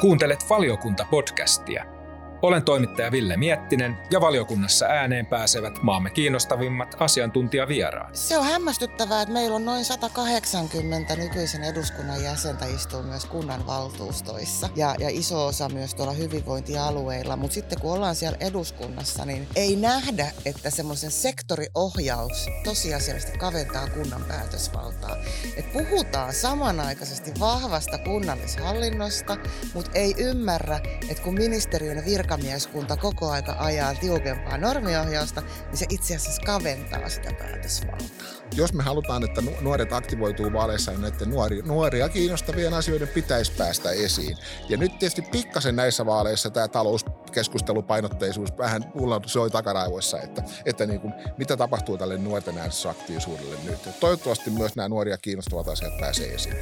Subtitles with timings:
[0.00, 1.97] Kuuntelet valiokunta-podcastia.
[2.42, 8.14] Olen toimittaja Ville Miettinen ja valiokunnassa ääneen pääsevät maamme kiinnostavimmat asiantuntijavieraat.
[8.16, 14.68] Se on hämmästyttävää, että meillä on noin 180 nykyisen eduskunnan jäsentä istuu myös kunnan valtuustoissa
[14.76, 17.36] ja, ja iso osa myös tuolla hyvinvointialueilla.
[17.36, 24.24] Mutta sitten kun ollaan siellä eduskunnassa, niin ei nähdä, että semmoisen sektoriohjaus tosiasiallisesti kaventaa kunnan
[24.28, 25.16] päätösvaltaa.
[25.56, 29.36] Et puhutaan samanaikaisesti vahvasta kunnallishallinnosta,
[29.74, 35.86] mutta ei ymmärrä, että kun ministeriön virka virkamieskunta koko aika ajaa tiukempaa normiohjausta, niin se
[35.88, 38.28] itse asiassa kaventaa sitä päätösvaltaa.
[38.54, 43.90] Jos me halutaan, että nuoret aktivoituu vaaleissa, niin näiden nuori, nuoria kiinnostavien asioiden pitäisi päästä
[43.90, 44.36] esiin.
[44.68, 51.00] Ja nyt tietysti pikkasen näissä vaaleissa tämä talouskeskustelupainotteisuus vähän mulla soi takaraivoissa, että, että niin
[51.00, 53.86] kuin, mitä tapahtuu tälle nuorten äänestysaktiivisuudelle nyt.
[53.86, 56.56] Ja toivottavasti myös nämä nuoria kiinnostavat asiat pääsee esiin.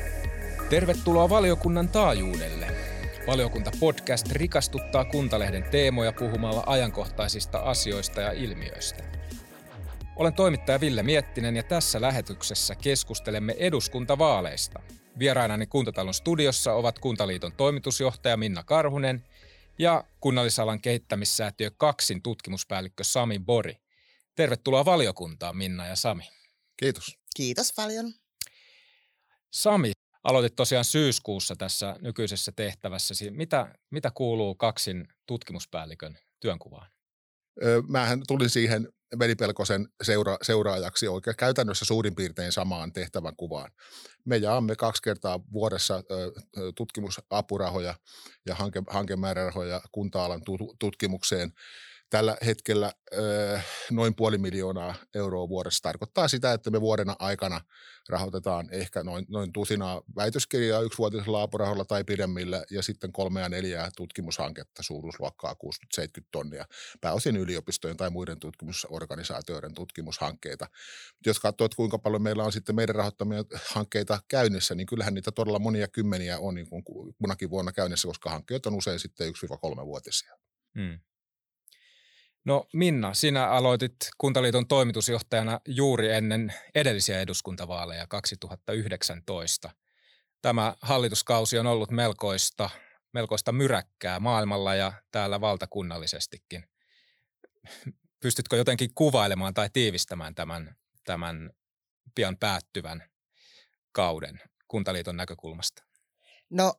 [0.70, 2.85] Tervetuloa valiokunnan taajuudelle.
[3.27, 9.05] Valiokunta podcast rikastuttaa Kuntalehden teemoja puhumalla ajankohtaisista asioista ja ilmiöistä.
[10.16, 14.82] Olen toimittaja Ville Miettinen ja tässä lähetyksessä keskustelemme eduskuntavaaleista.
[15.19, 19.24] Vierainani Kuntatalon studiossa ovat Kuntaliiton toimitusjohtaja Minna Karhunen
[19.79, 23.77] ja kunnallisalan kehittämissäätiö Kaksin tutkimuspäällikkö Sami Bori.
[24.35, 26.29] Tervetuloa valiokuntaan Minna ja Sami.
[26.77, 27.19] Kiitos.
[27.37, 28.13] Kiitos paljon.
[29.51, 29.93] Sami,
[30.27, 33.30] aloitit tosiaan syyskuussa tässä nykyisessä tehtävässäsi.
[33.30, 36.91] Mitä, mitä kuuluu kaksin tutkimuspäällikön työnkuvaan?
[37.88, 38.88] Mähän tulin siihen
[39.19, 43.73] Velipelkosen seura, seuraajaksi oikein käytännössä suurin piirtein samaan tehtävän kuvaan.
[44.24, 46.02] Me jaamme kaksi kertaa vuodessa
[46.77, 47.95] tutkimusapurahoja
[48.47, 50.43] ja hanke, hankemäärärahoja kunta-alan
[50.79, 51.52] tutkimukseen
[52.10, 52.93] tällä hetkellä
[53.90, 55.82] noin puoli miljoonaa euroa vuodessa.
[55.82, 57.60] Tarkoittaa sitä, että me vuodena aikana
[58.09, 63.90] rahoitetaan ehkä noin, noin tusinaa väitöskirjaa yksivuotisella apuraholla tai pidemmillä ja sitten kolmea ja neljää
[63.96, 65.56] tutkimushanketta suuruusluokkaa
[66.00, 66.64] 60-70 tonnia,
[67.00, 70.66] pääosin yliopistojen tai muiden tutkimusorganisaatioiden tutkimushankkeita.
[71.26, 73.44] Jos katsoo, että kuinka paljon meillä on sitten meidän rahoittamia
[73.75, 76.84] hankkeita käynnissä, niin kyllähän niitä todella monia kymmeniä on niin kuin
[77.19, 79.32] kunakin vuonna käynnissä, koska hankkeet on usein sitten
[79.76, 80.36] 1-3 vuotisia.
[82.46, 89.70] No Minna, sinä aloitit Kuntaliiton toimitusjohtajana juuri ennen edellisiä eduskuntavaaleja 2019.
[90.42, 92.70] Tämä hallituskausi on ollut melkoista,
[93.12, 96.64] melkoista myräkkää maailmalla ja täällä valtakunnallisestikin.
[98.20, 101.50] Pystytkö jotenkin kuvailemaan tai tiivistämään tämän, tämän
[102.14, 103.02] pian päättyvän
[103.92, 105.84] kauden Kuntaliiton näkökulmasta?
[106.50, 106.74] No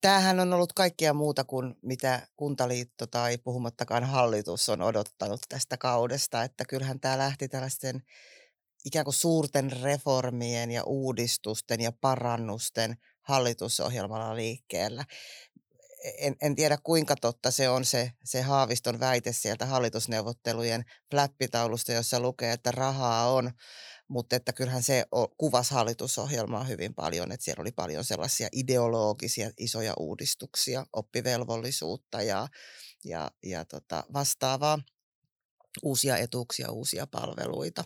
[0.00, 6.42] tämähän on ollut kaikkea muuta kuin mitä Kuntaliitto tai puhumattakaan hallitus on odottanut tästä kaudesta.
[6.42, 8.02] Että kyllähän tämä lähti tällaisten
[8.84, 15.04] ikään kuin suurten reformien ja uudistusten ja parannusten hallitusohjelmalla liikkeellä.
[16.18, 22.20] En, en tiedä kuinka totta se on se, se Haaviston väite sieltä hallitusneuvottelujen flappitaulusta, jossa
[22.20, 23.50] lukee, että rahaa on
[24.08, 25.04] mutta että kyllähän se
[25.36, 32.48] kuvasi hallitusohjelmaa hyvin paljon, että siellä oli paljon sellaisia ideologisia isoja uudistuksia, oppivelvollisuutta ja,
[33.04, 34.78] ja, ja tota vastaavaa,
[35.82, 37.84] uusia etuuksia, uusia palveluita,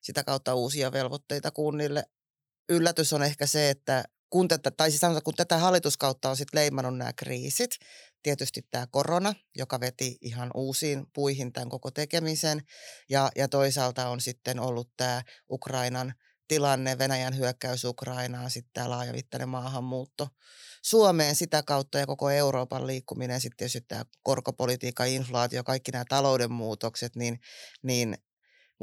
[0.00, 2.04] sitä kautta uusia velvoitteita kunnille.
[2.68, 6.58] Yllätys on ehkä se, että kun tätä, tai siis sanotaan, kun tätä hallituskautta on sitten
[6.60, 7.70] leimannut nämä kriisit,
[8.22, 12.60] tietysti tämä korona, joka veti ihan uusiin puihin tämän koko tekemisen.
[13.08, 16.14] Ja, ja toisaalta on sitten ollut tämä Ukrainan
[16.48, 20.28] tilanne, Venäjän hyökkäys Ukrainaan, sitten tämä laajavittainen maahanmuutto
[20.82, 26.52] Suomeen sitä kautta ja koko Euroopan liikkuminen, sitten tietysti tämä korkopolitiikka, inflaatio, kaikki nämä talouden
[26.52, 27.40] muutokset, niin,
[27.82, 28.16] niin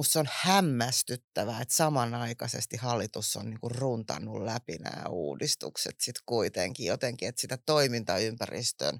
[0.02, 6.86] musta se on hämmästyttävää, että samanaikaisesti hallitus on niinku runtannut läpi nämä uudistukset sitten kuitenkin
[6.86, 9.00] jotenkin, että sitä toimintaympäristön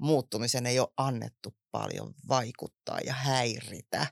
[0.00, 4.06] muuttumisen ei ole annettu paljon vaikuttaa ja häiritä.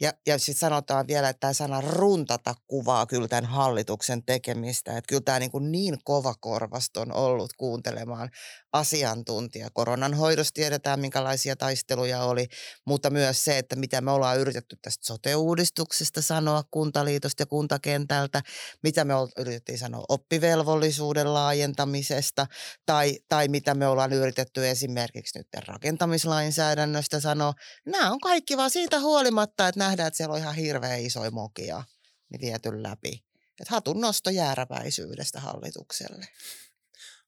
[0.00, 4.96] Ja, ja sitten sanotaan vielä, että tämä sana runtata kuvaa kyllä tämän hallituksen tekemistä.
[4.96, 8.30] Että kyllä tämä niin, kuin niin kova korvasta on ollut kuuntelemaan
[8.78, 9.70] asiantuntija.
[9.72, 12.46] Koronan hoidossa tiedetään, minkälaisia taisteluja oli,
[12.84, 18.42] mutta myös se, että mitä me ollaan yritetty tästä sote-uudistuksesta sanoa kuntaliitosta ja kuntakentältä,
[18.82, 22.46] mitä me yritettiin sanoa oppivelvollisuuden laajentamisesta
[22.86, 27.54] tai, tai mitä me ollaan yritetty esimerkiksi nyt rakentamislainsäädännön lainsäädännöstä sanoo,
[27.86, 31.82] nämä on kaikki vaan siitä huolimatta, että nähdään, että siellä on ihan hirveä isoja mokia
[32.30, 33.24] niin viety läpi.
[33.60, 36.26] Että hatun nosto jääräpäisyydestä hallitukselle.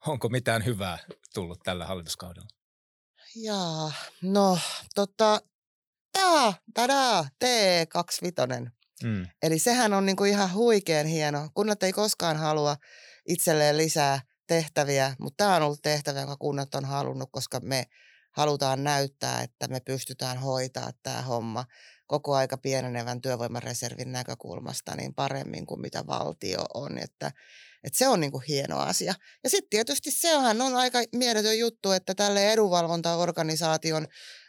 [0.06, 0.98] Onko mitään hyvää
[1.34, 2.48] tullut tällä hallituskaudella?
[3.36, 3.92] Jaa,
[4.22, 4.58] no
[4.94, 5.40] tota,
[6.12, 8.70] taa, tada, T25.
[9.04, 9.26] Mm.
[9.42, 11.48] Eli sehän on niinku ihan huikean hieno.
[11.54, 12.76] Kunnat ei koskaan halua
[13.28, 17.84] itselleen lisää tehtäviä, mutta tämä on ollut tehtävä, jonka kunnat on halunnut, koska me
[18.32, 21.64] halutaan näyttää, että me pystytään hoitaa tämä homma
[22.06, 26.98] koko aika pienenevän työvoimareservin näkökulmasta niin paremmin kuin mitä valtio on.
[26.98, 27.30] Että,
[27.84, 29.14] että se on niin kuin hieno asia.
[29.44, 34.06] Ja sitten tietysti sehän on aika mieletön juttu, että tälle edunvalvontaorganisaation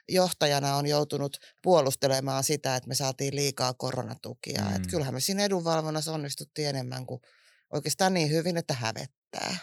[0.09, 4.61] johtajana on joutunut puolustelemaan sitä, että me saatiin liikaa koronatukia.
[4.61, 4.75] Mm.
[4.75, 7.21] Että kyllähän me siinä edunvalvonnassa onnistuttiin enemmän kuin
[7.73, 9.57] oikeastaan niin hyvin, että hävettää.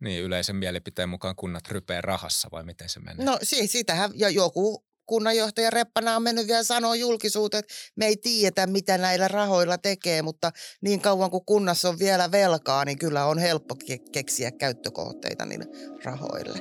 [0.00, 3.26] Niin, yleisen mielipiteen mukaan kunnat rypee rahassa vai miten se menee?
[3.26, 8.16] No siis sitähän, ja joku kunnanjohtaja Reppana on mennyt vielä sanoa julkisuuteen, että me ei
[8.16, 13.24] tiedetä, mitä näillä rahoilla tekee, mutta niin kauan kuin kunnassa on vielä velkaa, niin kyllä
[13.24, 13.74] on helppo
[14.12, 15.66] keksiä käyttökohteita niille
[16.04, 16.58] rahoille.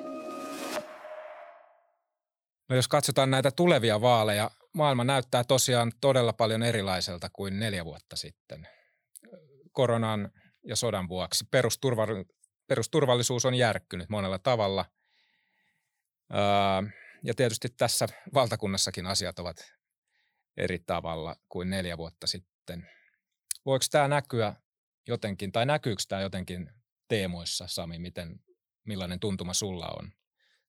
[2.69, 8.15] No jos katsotaan näitä tulevia vaaleja, maailma näyttää tosiaan todella paljon erilaiselta kuin neljä vuotta
[8.15, 8.67] sitten.
[9.71, 10.31] Koronan
[10.67, 11.45] ja sodan vuoksi
[12.67, 14.85] perusturvallisuus on järkkynyt monella tavalla.
[17.27, 19.57] Ja tietysti tässä valtakunnassakin asiat ovat
[20.57, 22.89] eri tavalla kuin neljä vuotta sitten.
[23.65, 24.55] Voiko tämä näkyä
[25.07, 26.69] jotenkin, tai näkyykö tämä jotenkin
[27.07, 28.39] teemoissa, Sami, miten,
[28.83, 30.11] millainen tuntuma sulla on?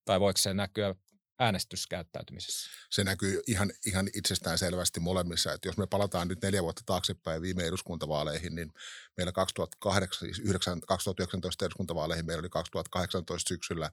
[0.04, 0.94] Tai voiko se näkyä
[1.38, 2.70] äänestyskäyttäytymisessä?
[2.90, 5.52] Se näkyy ihan, ihan itsestään selvästi molemmissa.
[5.52, 8.72] Että jos me palataan nyt neljä vuotta taaksepäin viime eduskuntavaaleihin, niin
[9.16, 13.90] meillä 2008, siis 9, 2019 eduskuntavaaleihin meillä oli 2018 syksyllä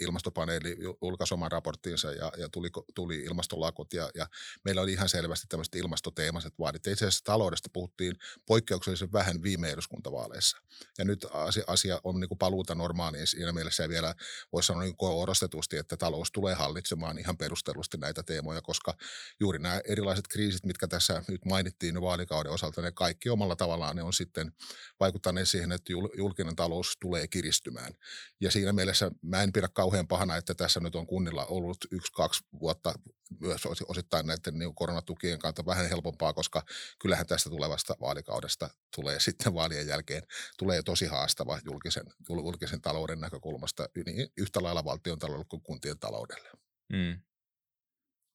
[0.00, 4.26] ilmastopaneeli julkaisi oman raporttinsa ja, ja tuli, tuli ilmastolakot ja, ja
[4.64, 6.86] meillä oli ihan selvästi tämmöiset ilmastoteemaiset vaadit.
[6.86, 10.58] Itse asiassa taloudesta puhuttiin poikkeuksellisen vähän viime eduskuntavaaleissa.
[10.98, 14.14] Ja nyt asia, asia on niin kuin paluuta normaaliin siinä mielessä ja vielä
[14.52, 18.94] voisi sanoa niin korostetusti, että talous tulee hallitsemaan ihan perustellusti näitä teemoja, koska
[19.40, 24.02] juuri nämä erilaiset kriisit, mitkä tässä nyt mainittiin vaalikauden osalta, ne kaikki omalla tavallaan ne
[24.02, 24.52] on sitten
[25.00, 27.92] vaikuttaneet siihen, että julkinen talous tulee kiristymään.
[28.40, 32.12] Ja siinä mielessä mä en pidä kauhean pahana, että tässä nyt on kunnilla ollut yksi,
[32.12, 32.94] kaksi vuotta
[33.40, 36.62] myös osittain näiden niin koronatukien kautta vähän helpompaa, koska
[36.98, 40.22] kyllähän tästä tulevasta vaalikaudesta tulee sitten vaalien jälkeen
[40.58, 46.50] tulee tosi haastava julkisen, julkisen talouden näkökulmasta niin yhtä lailla valtion taloudelle kuin kuntien taloudelle.
[46.92, 47.20] Mm.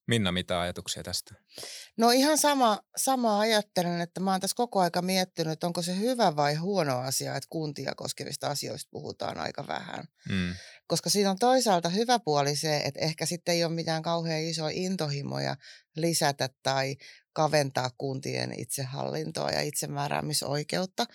[0.06, 1.34] Minna, mitä ajatuksia tästä?
[1.96, 5.98] No ihan sama, sama ajattelen, että mä oon tässä koko aika miettinyt, että onko se
[5.98, 10.04] hyvä vai huono asia, että kuntia koskevista asioista puhutaan aika vähän.
[10.28, 10.54] Mm.
[10.86, 14.76] Koska siinä on toisaalta hyvä puoli se, että ehkä sitten ei ole mitään kauhean isoja
[14.76, 15.56] intohimoja
[15.96, 16.96] lisätä tai
[17.32, 21.06] kaventaa kuntien itsehallintoa ja itsemääräämisoikeutta.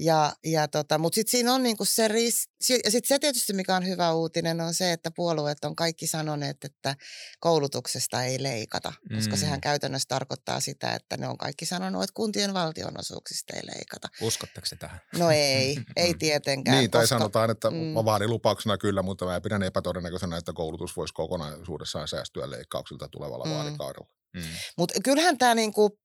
[0.00, 3.76] Ja, ja tota, Mutta sitten siinä on niinku se ris- ja sitten se tietysti, mikä
[3.76, 6.96] on hyvä uutinen, on se, että puolueet on kaikki sanoneet, että
[7.40, 9.40] koulutuksesta ei leikata, koska mm.
[9.40, 14.08] sehän käytännössä tarkoittaa sitä, että ne on kaikki sanonut, että kuntien valtionosuuksista ei leikata.
[14.20, 15.00] Uskotteko tähän?
[15.16, 16.78] No ei, ei tietenkään.
[16.78, 17.94] niin, tai koska, sanotaan, että mm.
[17.94, 23.50] vaalilupauksena kyllä, mutta mä pidän epätodennäköisenä, että koulutus voisi kokonaisuudessaan säästyä leikkauksilta tulevalla mm.
[23.50, 24.08] vaalikaudella.
[24.36, 24.42] Mm.
[24.78, 25.98] Mutta kyllähän tämä niinku,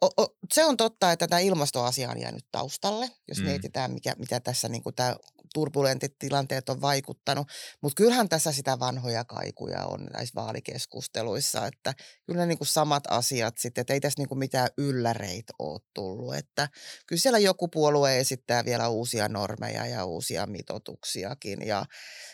[0.00, 3.44] o, o, se on totta, että tämä ilmastoasia on jäänyt taustalle, jos mm.
[3.44, 5.16] mietitään, mikä, mitä tässä niinku tämä
[5.54, 7.46] turbulentit tilanteet on vaikuttanut.
[7.82, 11.94] Mutta kyllähän tässä sitä vanhoja kaikuja on näissä vaalikeskusteluissa, että
[12.26, 16.34] kyllä niin kuin samat asiat sitten, että ei tässä niin kuin mitään ylläreitä ole tullut.
[16.34, 16.68] Että
[17.06, 21.84] kyllä siellä joku puolue esittää vielä uusia normeja ja uusia mitotuksiakin ja,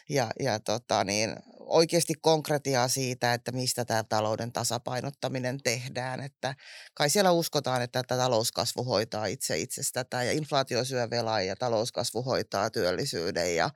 [0.09, 6.21] ja, ja tota niin, oikeasti konkretiaa siitä, että mistä tämä talouden tasapainottaminen tehdään.
[6.21, 6.55] Että
[6.95, 12.23] kai siellä uskotaan, että tämä talouskasvu hoitaa itse itsestä ja inflaatio syö velan ja talouskasvu
[12.23, 13.71] hoitaa työllisyyden ja,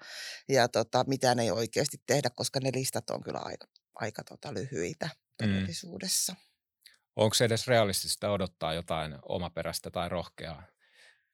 [0.49, 5.07] ja tota, mitään ei oikeasti tehdä, koska ne listat on kyllä aika, aika tota lyhyitä
[5.07, 5.49] mm.
[5.49, 6.33] todellisuudessa.
[6.33, 6.39] Mm.
[7.17, 10.63] Onko se edes realistista odottaa jotain omaperäistä tai rohkeaa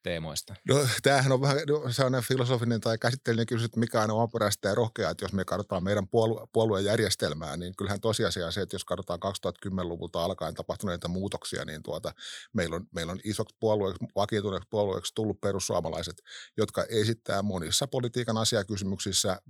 [0.02, 0.54] teemoista?
[0.68, 4.74] No, tämähän on vähän no, sellainen filosofinen tai käsitteellinen kysymys, että mikä on omaperäistä ja
[4.74, 8.84] rohkeaa, että jos me katsotaan meidän puolue- puoluejärjestelmää, niin kyllähän tosiasia on se, että jos
[8.84, 12.12] katsotaan 2010-luvulta alkaen tapahtuneita muutoksia, niin tuota,
[12.52, 16.22] meillä, on, meillä on isot puolueeksi, vakiintuneeksi puolueeksi tullut perussuomalaiset,
[16.56, 19.40] jotka esittää monissa politiikan asiakysymyksissä,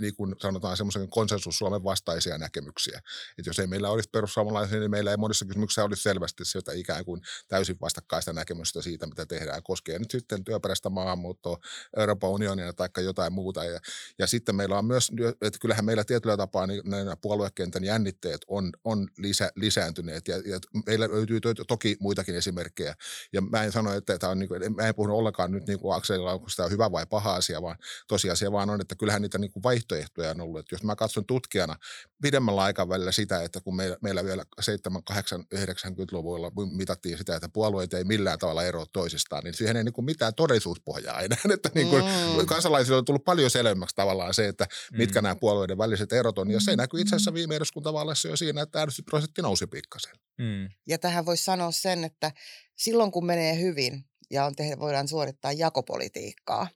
[0.00, 2.98] niin kuin sanotaan semmoisen konsensus Suomen vastaisia näkemyksiä.
[3.38, 7.04] Että jos ei meillä olisi perussuomalaisia, niin meillä ei monissa kysymyksissä olisi selvästi sieltä ikään
[7.04, 11.58] kuin täysin vastakkaista näkemystä siitä, mitä tehdään koskee koskee nyt sitten työperäistä maahanmuuttoa
[11.96, 13.64] Euroopan unionia tai jotain muuta.
[13.64, 13.80] Ja,
[14.18, 18.72] ja sitten meillä on myös, että kyllähän meillä tietyllä tapaa niin nämä puoluekentän jännitteet on,
[18.84, 22.94] on lisä, lisääntyneet ja, ja meillä löytyy toki muitakin esimerkkejä.
[23.32, 25.78] Ja mä en sano, että tämä on, niin kuin, mä en puhunut ollenkaan nyt niin
[25.78, 27.76] kuin Akselilla, onko tämä hyvä vai paha asia, vaan
[28.08, 30.60] tosiasia vaan on, että kyllähän niitä niin kuin vaihtoehtoja on ollut.
[30.60, 31.76] Että jos mä katson tutkijana
[32.22, 37.94] pidemmällä aikavälillä sitä, että kun meillä, meillä vielä 7, 8, 90-luvulla mitattiin sitä, että puolueet
[37.94, 41.38] ei millään tavalla eroa toisistaan, niin siihen ei niin kuin mitään todellisuuspohjaa enää.
[41.54, 42.46] Että niin kuin mm.
[42.46, 45.22] kansalaisille on tullut paljon selvemmäksi tavallaan se, että mitkä mm.
[45.22, 46.50] nämä puolueiden väliset erot on.
[46.50, 50.12] Ja se näkyy itse asiassa viime eduskuntavaaleissa jo siinä, että äänestysprosentti nousi pikkasen.
[50.38, 50.68] Mm.
[50.86, 52.32] Ja tähän voisi sanoa sen, että
[52.76, 56.68] silloin kun menee hyvin ja on tehdä, voidaan suorittaa jakopolitiikkaa,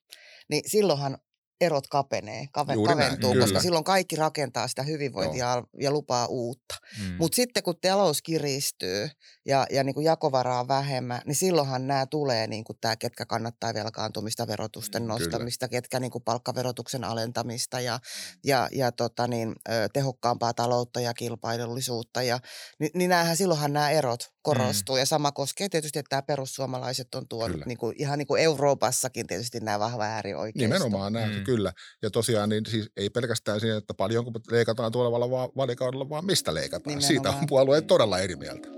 [0.48, 1.18] niin silloinhan
[1.60, 3.60] erot kapenee, kave, kaventuu, näin, koska kyllä.
[3.60, 5.66] silloin kaikki rakentaa sitä hyvinvointia Joo.
[5.80, 6.74] ja lupaa uutta.
[7.00, 7.14] Mm.
[7.18, 9.08] Mutta sitten kun talous kiristyy
[9.46, 13.26] ja, ja niin kuin jakovaraa on vähemmän, niin silloinhan nämä tulee, niin kuin tämä, ketkä
[13.26, 15.80] kannattaa velkaantumista, verotusten mm, nostamista, kyllä.
[15.80, 17.98] ketkä niin kuin palkkaverotuksen alentamista ja,
[18.44, 19.52] ja, ja tota niin,
[19.92, 22.22] tehokkaampaa taloutta ja kilpailullisuutta.
[22.22, 22.38] Ja,
[22.80, 24.96] niin, niin näähän, silloinhan nämä erot korostuu.
[24.96, 24.98] Mm.
[24.98, 29.26] Ja sama koskee tietysti, että tämä perussuomalaiset on tuonut niin kuin, ihan niin kuin Euroopassakin
[29.26, 30.74] tietysti nämä vahva äärioikeisto.
[30.74, 31.44] Nimenomaan näin, mm.
[31.46, 31.72] Kyllä.
[32.02, 36.82] Ja tosiaan niin siis ei pelkästään siinä, että paljonko leikataan tulevalla valikaudella, vaan mistä leikataan.
[36.98, 37.08] Nimenomaan.
[37.08, 38.68] Siitä on puolueet todella eri mieltä.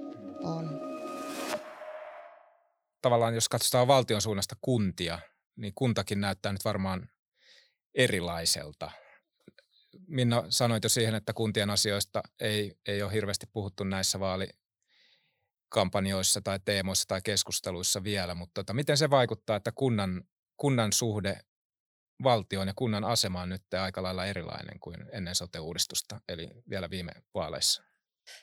[0.42, 0.80] On.
[3.02, 5.18] Tavallaan jos katsotaan valtion suunnasta kuntia,
[5.56, 7.08] niin kuntakin näyttää nyt varmaan
[7.94, 8.90] erilaiselta.
[10.06, 14.48] Minna, sanoit jo siihen, että kuntien asioista ei, ei ole hirveästi puhuttu näissä vaali,
[15.68, 20.24] kampanjoissa tai teemoissa tai keskusteluissa vielä, mutta tota, miten se vaikuttaa, että kunnan,
[20.56, 21.40] kunnan suhde
[22.22, 27.12] valtioon ja kunnan asema on nyt aika lailla erilainen kuin ennen sote-uudistusta, eli vielä viime
[27.34, 27.82] vaaleissa?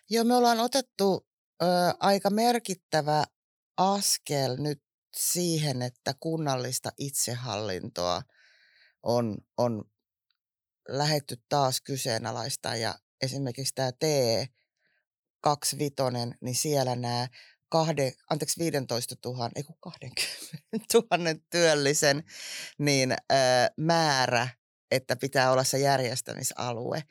[0.09, 1.27] Joo, me ollaan otettu
[1.61, 1.65] ö,
[1.99, 3.23] aika merkittävä
[3.77, 4.83] askel nyt
[5.15, 8.21] siihen, että kunnallista itsehallintoa
[9.03, 9.83] on, on
[10.87, 14.47] lähetty taas kyseenalaista ja esimerkiksi tämä TE
[15.41, 17.27] 25, niin siellä nämä
[17.69, 20.23] kahde, anteeksi, 15 000, ei kun 20
[20.93, 22.23] 000 työllisen
[22.77, 24.47] niin, ää, määrä,
[24.91, 27.03] että pitää olla se järjestämisalue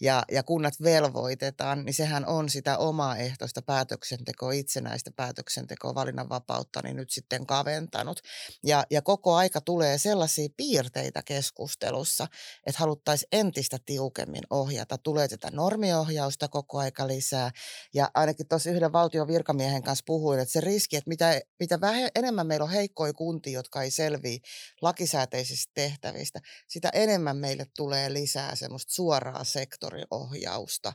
[0.00, 7.10] ja, ja kunnat velvoitetaan, niin sehän on sitä omaehtoista päätöksentekoa, itsenäistä päätöksentekoa, valinnanvapautta, niin nyt
[7.10, 8.20] sitten kaventanut.
[8.62, 12.26] Ja, ja koko aika tulee sellaisia piirteitä keskustelussa,
[12.66, 14.98] että haluttaisiin entistä tiukemmin ohjata.
[14.98, 17.50] Tulee tätä normiohjausta koko aika lisää.
[17.94, 22.08] Ja ainakin tuossa yhden valtion virkamiehen kanssa puhuin, että se riski, että mitä, mitä vähe,
[22.14, 24.38] enemmän meillä on heikkoja kuntia, jotka ei selviä
[24.82, 30.92] lakisääteisistä tehtävistä, sitä enemmän meille tulee lisää semmoista suoraa sektoria sektoriohjausta.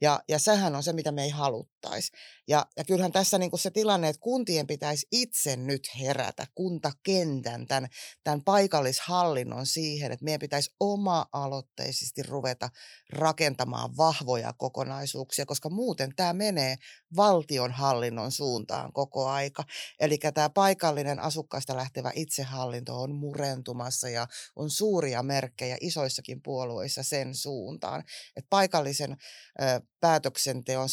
[0.00, 2.12] Ja, ja sehän on se, mitä me ei haluttaisi.
[2.48, 7.88] Ja, ja kyllähän tässä niin se tilanne, että kuntien pitäisi itse nyt herätä, kuntakentän, tämän,
[8.24, 12.68] tämän paikallishallinnon siihen, että meidän pitäisi oma-aloitteisesti ruveta
[13.12, 16.76] rakentamaan vahvoja kokonaisuuksia, koska muuten tämä menee
[17.16, 19.64] valtionhallinnon suuntaan koko aika.
[20.00, 27.34] Eli tämä paikallinen asukkaista lähtevä itsehallinto on murentumassa ja on suuria merkkejä isoissakin puolueissa sen
[27.34, 28.04] suuntaan,
[28.36, 29.16] että paikallisen
[29.62, 30.88] ö, päätöksenteon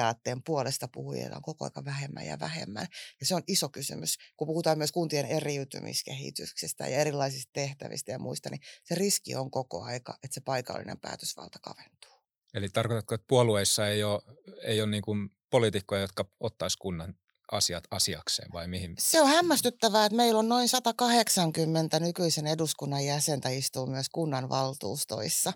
[0.00, 2.86] subsidiariteettiperiaatteen puolesta puhujia on koko ajan vähemmän ja vähemmän.
[3.20, 4.18] Ja se on iso kysymys.
[4.36, 9.82] Kun puhutaan myös kuntien eriytymiskehityksestä ja erilaisista tehtävistä ja muista, niin se riski on koko
[9.82, 12.10] aika, että se paikallinen päätösvalta kaventuu.
[12.54, 14.22] Eli tarkoitatko, että puolueissa ei ole,
[14.64, 17.14] ei ole niin poliitikkoja, jotka ottaisi kunnan
[17.52, 18.94] asiat asiakseen vai mihin?
[18.98, 25.52] Se on hämmästyttävää, että meillä on noin 180 nykyisen eduskunnan jäsentä istuu myös kunnan valtuustoissa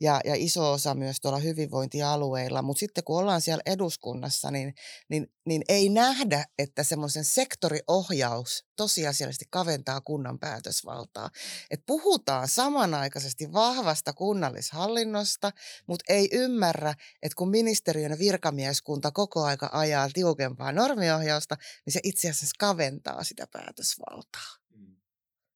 [0.00, 2.62] ja, ja iso osa myös tuolla hyvinvointialueilla.
[2.62, 4.74] Mutta sitten kun ollaan siellä eduskunnassa, niin,
[5.08, 11.30] niin, niin ei nähdä, että semmoisen sektoriohjaus tosiasiallisesti kaventaa kunnan päätösvaltaa.
[11.70, 15.52] Et puhutaan samanaikaisesti vahvasta kunnallishallinnosta,
[15.86, 22.30] mutta ei ymmärrä, että kun ministeriön virkamieskunta koko aika ajaa tiukempaa normiohjausta, niin se itse
[22.30, 24.61] asiassa kaventaa sitä päätösvaltaa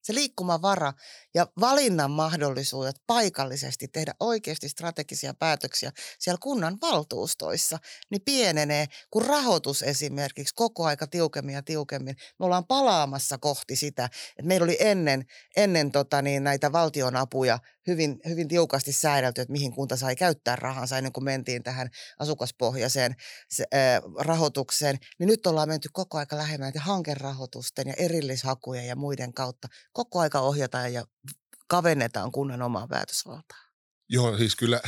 [0.07, 0.93] se liikkumavara
[1.35, 7.79] ja valinnan mahdollisuudet paikallisesti tehdä oikeasti strategisia päätöksiä siellä kunnan valtuustoissa,
[8.11, 12.17] niin pienenee, kun rahoitus esimerkiksi koko aika tiukemmin ja tiukemmin.
[12.39, 15.25] Me ollaan palaamassa kohti sitä, että meillä oli ennen,
[15.57, 20.99] ennen tota niin, näitä valtionapuja hyvin, hyvin tiukasti säädelty, että mihin kunta sai käyttää rahansa
[20.99, 23.15] ennen kuin mentiin tähän asukaspohjaiseen
[23.51, 29.35] se, ää, rahoitukseen, niin nyt ollaan menty koko aika lähemmän hankerahoitusten ja erillishakujen ja muiden
[29.35, 31.05] kautta koko aika ohjataan ja
[31.69, 33.59] kavennetaan kunnan omaa päätösvaltaa.
[34.09, 34.81] Joo, siis kyllä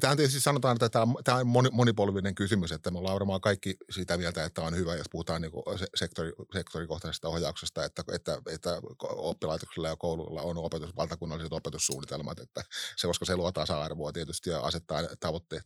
[0.00, 0.88] Tämä on tietysti sanotaan, että
[1.24, 5.06] tämä on monipolvinen kysymys, että me ollaan varmaan kaikki sitä mieltä, että on hyvä, jos
[5.10, 5.52] puhutaan niin
[5.94, 12.64] sektori, sektorikohtaisesta ohjauksesta, että, että, että oppilaitoksilla ja kouluilla on opetus, valtakunnalliset opetussuunnitelmat, että
[12.96, 15.62] se, koska se luo tasa-arvoa tietysti ja asettaa tavoitteet.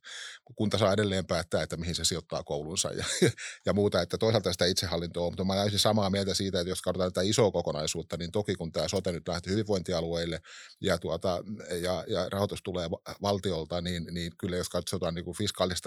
[0.54, 3.04] Kunta saa edelleen päättää, että mihin se sijoittaa koulunsa ja,
[3.66, 6.82] ja muuta, että toisaalta sitä itsehallintoa on, mutta mä olen samaa mieltä siitä, että jos
[6.82, 10.40] katsotaan tätä isoa kokonaisuutta, niin toki kun tämä sote nyt lähti hyvinvointialueille
[10.80, 11.44] ja, tuota,
[11.82, 12.90] ja, ja rahoitus tulee
[13.22, 15.36] valtiolta, niin niin, niin kyllä jos katsotaan niin kuin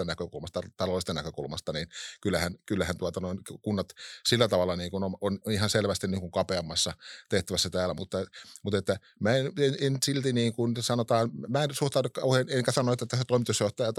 [0.06, 1.88] näkökulmasta, taloudellisesta näkökulmasta, niin
[2.20, 3.92] kyllähän, kyllähän tuota, noin kunnat
[4.28, 6.92] sillä tavalla niin kuin on, on ihan selvästi niin kuin kapeammassa
[7.28, 8.18] tehtävässä täällä, mutta,
[8.62, 12.72] mutta että mä en, en, en silti niin kuin sanotaan, mä en suhtaudu kauhean, enkä
[12.72, 13.92] sano, että tässä toimitusjohtaja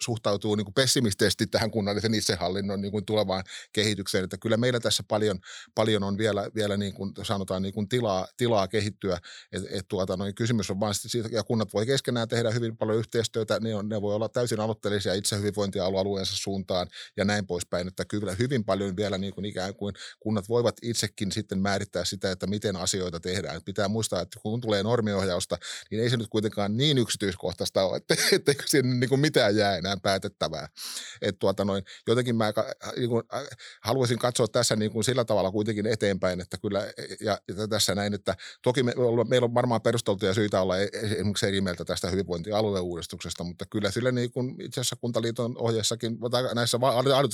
[0.00, 5.02] suhtautuu niin kuin pessimistisesti tähän kunnallisen itsehallinnon niin kuin tulevaan kehitykseen, että kyllä meillä tässä
[5.08, 5.38] paljon,
[5.74, 9.18] paljon on vielä, vielä niin kuin sanotaan niin kuin tilaa, tilaa kehittyä,
[9.52, 12.98] että et tuota, noin kysymys on vain siitä, ja kunnat voi keskenään tehdä hyvin paljon
[12.98, 13.13] yhteistyötä,
[13.60, 18.34] niin on, ne voi olla täysin aloitteellisia itse hyvinvointialueensa suuntaan ja näin poispäin, että kyllä
[18.34, 22.76] hyvin paljon vielä niin kuin ikään kuin kunnat voivat itsekin sitten määrittää sitä, että miten
[22.76, 23.60] asioita tehdään.
[23.64, 25.58] Pitää muistaa, että kun tulee normiohjausta,
[25.90, 29.76] niin ei se nyt kuitenkaan niin yksityiskohtaista ole, että etteikö siinä niin kuin mitään jää
[29.76, 30.68] enää päätettävää.
[31.22, 32.52] Että tuota noin, jotenkin mä
[32.96, 33.22] niin kuin,
[33.82, 36.80] haluaisin katsoa tässä niin kuin sillä tavalla kuitenkin eteenpäin, että kyllä,
[37.20, 38.92] ja, ja tässä näin, että toki me,
[39.28, 42.10] meillä on varmaan perusteltuja syitä olla e, esimerkiksi eri mieltä tästä
[43.04, 46.78] hyvinvointialueuudistuksesta, mutta kyllä sillä niin kuin itse asiassa Kuntaliiton ohjeessakin, tai näissä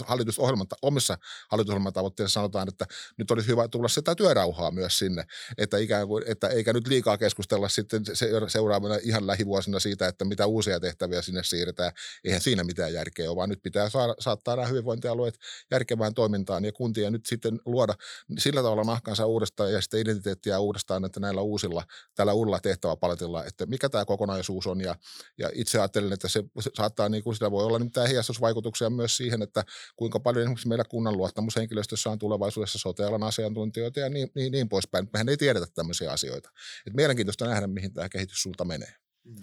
[0.07, 1.19] hallitusohjelman, omissa
[1.51, 2.87] hallitusohjelman tavoitteissa sanotaan, että
[3.19, 5.25] nyt olisi hyvä tulla sitä työrauhaa myös sinne,
[5.59, 8.03] että, ikään kuin, että eikä nyt liikaa keskustella sitten
[8.49, 11.93] seuraavana ihan lähivuosina siitä, että mitä uusia tehtäviä sinne siirretään.
[12.25, 15.35] Eihän siinä mitään järkeä ole, vaan nyt pitää saada, saattaa nämä hyvinvointialueet
[15.71, 17.95] järkevään toimintaan ja kuntia nyt sitten luoda
[18.39, 21.85] sillä tavalla nahkansa uudestaan ja sitten identiteettiä uudestaan, että näillä uusilla,
[22.15, 24.95] tällä uudella tehtäväpaletilla, että mikä tämä kokonaisuus on ja,
[25.39, 29.43] ja itse ajattelen, että se saattaa, niin kuin sitä voi olla mitään heijastusvaikutuksia myös siihen,
[29.43, 29.65] että
[29.97, 35.09] kuinka paljon esimerkiksi meillä kunnan luottamushenkilöstössä on tulevaisuudessa sote-alan asiantuntijoita ja niin, niin, niin poispäin.
[35.13, 36.51] Mehän ei tiedetä tämmöisiä asioita.
[36.87, 38.93] Et mielenkiintoista nähdä, mihin tämä kehityssuunta menee.
[39.25, 39.37] Mm.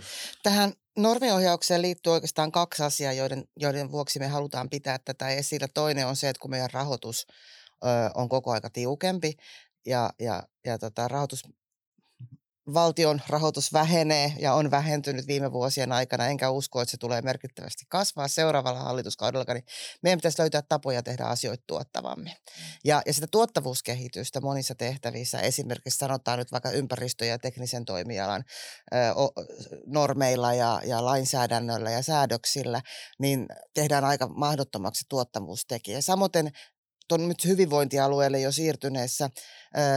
[0.44, 5.68] Tähän normiohjaukseen liittyy oikeastaan kaksi asiaa, joiden, joiden vuoksi me halutaan pitää tätä esillä.
[5.74, 7.28] Toinen on se, että kun meidän rahoitus
[7.84, 9.34] ö, on koko aika tiukempi
[9.86, 11.44] ja, ja, ja tota, rahoitus
[12.74, 17.86] valtion rahoitus vähenee ja on vähentynyt viime vuosien aikana, enkä usko, että se tulee merkittävästi
[17.90, 19.66] kasvaa seuraavalla hallituskaudella, niin
[20.04, 22.34] meidän pitäisi löytää tapoja tehdä asioita tuottavammin.
[22.86, 28.44] Ja, ja sitä tuottavuuskehitystä monissa tehtävissä, esimerkiksi sanotaan nyt vaikka ympäristö- ja teknisen toimialan
[28.94, 29.32] ö, o,
[29.86, 32.82] normeilla ja, ja lainsäädännöllä ja säädöksillä,
[33.20, 36.02] niin tehdään aika mahdottomaksi tuottavuustekijä.
[36.02, 36.32] Samoin
[37.08, 39.30] tuon nyt hyvinvointialueelle jo siirtyneessä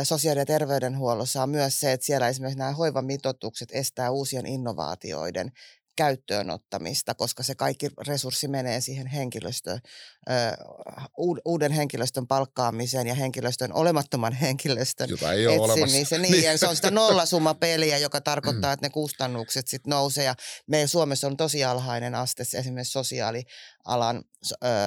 [0.02, 5.52] sosiaali- ja terveydenhuollossa on myös se, että siellä esimerkiksi nämä hoivamitoitukset estää uusien innovaatioiden
[5.96, 9.78] käyttöönottamista, koska se kaikki resurssi menee siihen henkilöstö,
[11.44, 16.22] uuden henkilöstön palkkaamiseen ja henkilöstön, olemattoman henkilöstön Jota ei ole etsimiseen.
[16.22, 16.58] Niin, niin.
[16.58, 20.24] se on sitä nollasumma-peliä, joka tarkoittaa, että ne kustannukset sitten nousee.
[20.24, 20.34] Ja
[20.66, 24.24] meillä Suomessa on tosi alhainen aste esimerkiksi sosiaalialan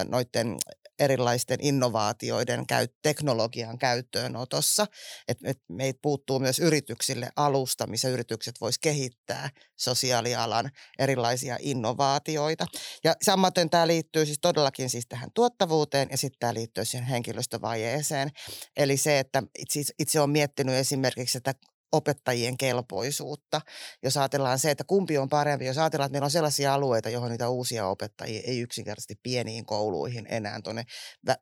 [0.07, 0.57] noiden
[0.99, 4.85] erilaisten innovaatioiden käy, teknologian käyttöönotossa.
[5.27, 12.65] Et, et meitä puuttuu myös yrityksille alusta, missä yritykset vois kehittää sosiaalialan erilaisia innovaatioita.
[13.03, 18.29] Ja samaten tämä liittyy siis todellakin siis tähän tuottavuuteen ja sitten tämä liittyy siihen henkilöstövajeeseen.
[18.77, 21.53] Eli se, että itse, itse olen miettinyt esimerkiksi, että
[21.93, 23.61] opettajien kelpoisuutta.
[24.03, 27.31] Jos ajatellaan se, että kumpi on parempi, jos ajatellaan, että meillä on sellaisia alueita, johon
[27.31, 30.83] niitä uusia opettajia ei yksinkertaisesti pieniin kouluihin enää tuonne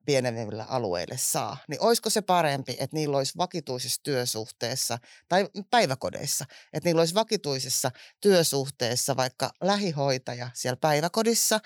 [0.06, 4.98] pienemmille alueille saa, niin olisiko se parempi, että niillä olisi vakituisessa työsuhteessa
[5.30, 11.60] tai päiväkodeissa, että niillä olisi vakituisessa työsuhteessa vaikka lähihoitaja siellä päiväkodissa,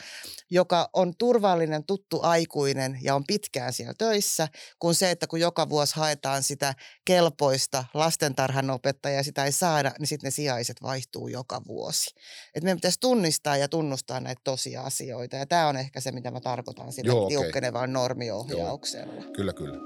[0.50, 4.48] joka on turvallinen, tuttu aikuinen ja on pitkään siellä töissä,
[4.80, 6.74] kun se, että kun joka vuosi haetaan sitä
[7.06, 12.16] kelpoista lastentarhan opettaja ja sitä ei saada, niin sitten ne sijaiset vaihtuu joka vuosi.
[12.56, 16.42] Et meidän pitäisi tunnistaa ja tunnustaa näitä tosiasioita ja tämä on ehkä se, mitä mä
[16.42, 17.38] tarkoitan sillä Joo, okay.
[17.38, 19.14] tiukkenevaan normiohjauksella.
[19.14, 19.32] Joo.
[19.34, 19.78] Kyllä, kyllä.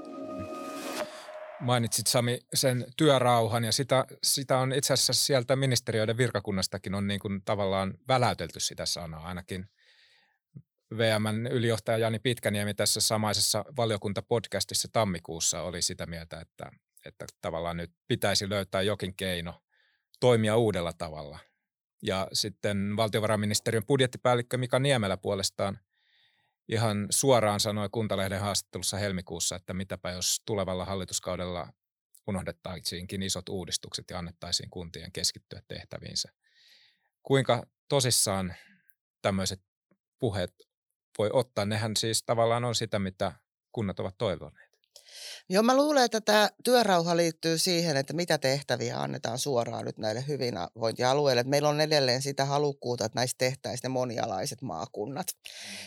[1.60, 7.20] Mainitsit Sami sen työrauhan ja sitä, sitä on itse asiassa sieltä ministeriöiden virkakunnastakin on niin
[7.20, 9.66] kuin tavallaan väläytelty sitä sanaa ainakin–
[10.98, 16.70] VMn ylijohtaja Jani Pitkäniemi tässä samaisessa valiokuntapodcastissa tammikuussa oli sitä mieltä, että
[17.04, 19.62] että tavallaan nyt pitäisi löytää jokin keino
[20.20, 21.38] toimia uudella tavalla.
[22.02, 25.78] Ja sitten valtiovarainministeriön budjettipäällikkö Mika Niemelä puolestaan
[26.68, 31.72] ihan suoraan sanoi Kuntalehden haastattelussa helmikuussa, että mitäpä jos tulevalla hallituskaudella
[32.28, 36.32] unohdettaisiinkin isot uudistukset ja annettaisiin kuntien keskittyä tehtäviinsä.
[37.22, 38.54] Kuinka tosissaan
[39.22, 39.62] tämmöiset
[40.18, 40.54] puheet
[41.18, 41.64] voi ottaa?
[41.64, 43.32] Nehän siis tavallaan on sitä, mitä
[43.72, 44.69] kunnat ovat toivoneet.
[45.48, 50.24] Joo, mä luulen, että tämä työrauha liittyy siihen, että mitä tehtäviä annetaan suoraan nyt näille
[50.28, 51.42] hyvinvointialueille.
[51.42, 55.26] Meillä on edelleen sitä halukkuutta, että näistä tehtäisiin ne monialaiset maakunnat.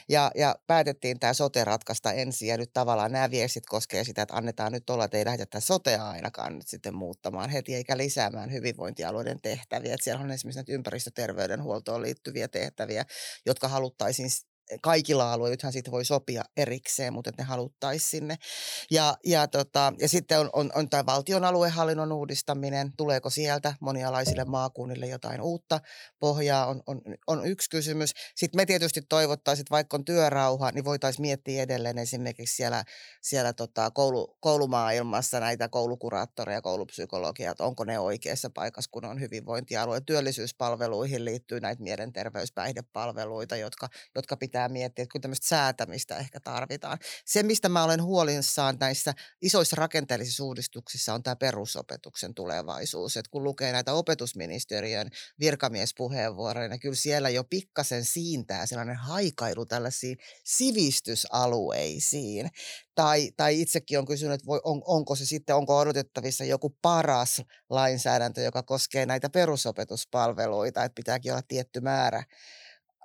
[0.10, 4.36] Ja, ja päätettiin tämä sote ratkaista ensin ja nyt tavallaan nämä viestit koskee sitä, että
[4.36, 9.42] annetaan nyt olla, että ei lähdetä sotea ainakaan nyt sitten muuttamaan heti eikä lisäämään hyvinvointialueiden
[9.42, 9.94] tehtäviä.
[9.94, 13.06] Että siellä on esimerkiksi näitä ympäristöterveydenhuoltoon liittyviä tehtäviä,
[13.46, 14.30] jotka haluttaisiin
[14.82, 18.36] kaikilla alueilla, nythän siitä voi sopia erikseen, mutta ne haluttaisiin sinne.
[18.92, 24.46] Ja, ja, tota, ja sitten on, on, on tämä valtion aluehallinnon uudistaminen, tuleeko sieltä monialaisille
[24.46, 25.80] maakunnille jotain uutta
[26.20, 28.12] pohjaa, on, on, on yksi kysymys.
[28.36, 32.84] Sitten me tietysti toivottaisiin, että vaikka on työrauha, niin voitaisiin miettiä edelleen esimerkiksi siellä,
[33.22, 40.02] siellä tota koulu, koulumaailmassa näitä koulukuraattoreja, koulupsykologia, että onko ne oikeassa paikassa, kun on hyvinvointialue.
[40.02, 46.98] Työllisyyspalveluihin liittyy näitä mielenterveyspäihdepalveluita, jotka, jotka pitää pitää miettiä, että kyllä tämmöistä säätämistä ehkä tarvitaan.
[47.26, 53.18] Se, mistä mä olen huolissaan näissä isoissa rakenteellisissa uudistuksissa, on tämä perusopetuksen tulevaisuus.
[53.18, 60.18] Että kun lukee näitä opetusministeriön virkamiespuheenvuoroja, niin kyllä siellä jo pikkasen siintää sellainen haikailu tällaisiin
[60.44, 62.50] sivistysalueisiin.
[62.96, 67.42] Tai, tai itsekin on kysynyt, että voi, on, onko se sitten, onko odotettavissa joku paras
[67.70, 72.24] lainsäädäntö, joka koskee näitä perusopetuspalveluita, että pitääkin olla tietty määrä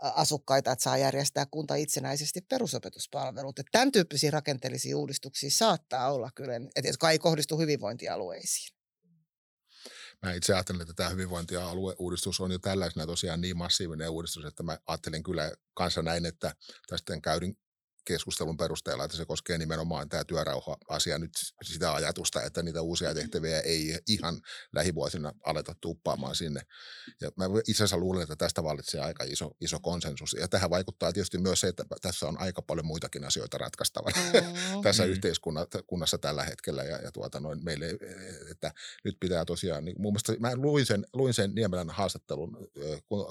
[0.03, 3.59] asukkaita, että saa järjestää kunta itsenäisesti perusopetuspalvelut.
[3.59, 8.79] Että tämän tyyppisiä rakenteellisia uudistuksia saattaa olla kyllä, että jotka ei kohdistu hyvinvointialueisiin.
[10.23, 14.79] Mä itse ajattelen, että tämä hyvinvointialueuudistus on jo tällaisena tosiaan niin massiivinen uudistus, että mä
[14.87, 16.55] ajattelen kyllä kanssa näin, että
[16.89, 17.59] tästä käydin
[18.09, 21.31] keskustelun perusteella, että se koskee nimenomaan tämä työrauha-asia nyt
[21.63, 24.41] sitä ajatusta, että niitä uusia tehtäviä ei ihan
[24.73, 26.61] lähivuosina aleta tuppaamaan sinne.
[27.21, 30.37] Ja mä itse asiassa luulen, että tästä vallitsee aika iso, iso konsensus.
[30.41, 34.83] Ja tähän vaikuttaa tietysti myös se, että tässä on aika paljon muitakin asioita ratkaistavana mm.
[34.83, 35.11] tässä mm.
[35.11, 36.83] yhteiskunnassa tällä hetkellä.
[36.83, 37.87] Ja, ja tuota, noin meille,
[38.51, 38.73] että
[39.05, 42.71] nyt pitää tosiaan, niin mun mielestä mä luin sen, luin sen Niemelän haastattelun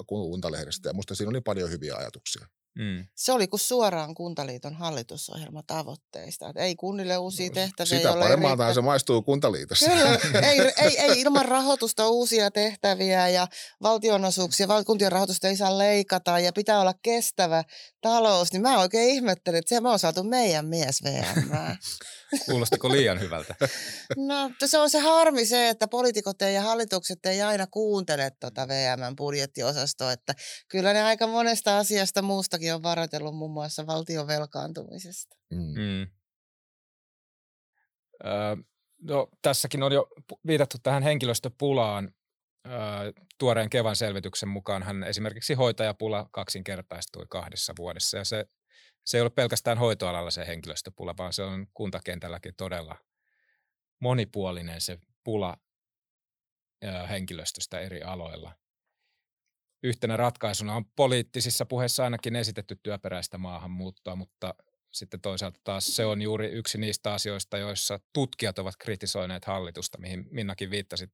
[0.06, 2.46] kuntalehdestä ja musta siinä oli paljon hyviä ajatuksia.
[2.78, 3.06] Mm.
[3.14, 6.48] Se oli kuin suoraan Kuntaliiton hallitusohjelma tavoitteista.
[6.48, 7.98] Että ei kunnille uusia no, tehtäviä.
[7.98, 9.90] Sitä paremmaltaan se maistuu Kuntaliitossa.
[9.90, 10.18] Kyllä,
[10.50, 13.46] ei, ei, ei ilman rahoitusta uusia tehtäviä ja
[13.82, 17.64] valtionosuuksia, kuntien rahoitusta ei saa leikata ja pitää olla kestävä
[18.00, 18.52] talous.
[18.52, 21.50] Niin mä oikein ihmettelin, että se me on saatu meidän mies VM.
[22.46, 23.54] Kuulostako liian hyvältä?
[24.16, 29.16] No se on se harmi se, että poliitikot ja hallitukset ei aina kuuntele tuota VMn
[29.16, 30.34] budjettiosastoa, että
[30.68, 35.36] kyllä ne aika monesta asiasta muustakin on varoitellut muun muassa valtion velkaantumisesta.
[35.50, 35.74] Mm.
[35.80, 36.06] Mm.
[38.24, 38.56] Öö,
[39.02, 40.08] no, tässäkin on jo
[40.46, 42.14] viitattu tähän henkilöstöpulaan.
[42.66, 42.72] Öö,
[43.38, 48.46] tuoreen Kevan selvityksen mukaan hän esimerkiksi hoitajapula kaksinkertaistui kahdessa vuodessa ja se
[49.08, 52.96] se ei ole pelkästään hoitoalalla se henkilöstöpula, vaan se on kuntakentälläkin todella
[54.00, 55.56] monipuolinen se pula
[57.08, 58.54] henkilöstöstä eri aloilla.
[59.82, 64.54] Yhtenä ratkaisuna on poliittisissa puheissa ainakin esitetty työperäistä maahanmuuttoa, mutta
[64.92, 70.26] sitten toisaalta taas se on juuri yksi niistä asioista, joissa tutkijat ovat kritisoineet hallitusta, mihin
[70.30, 71.12] Minnakin viittasit,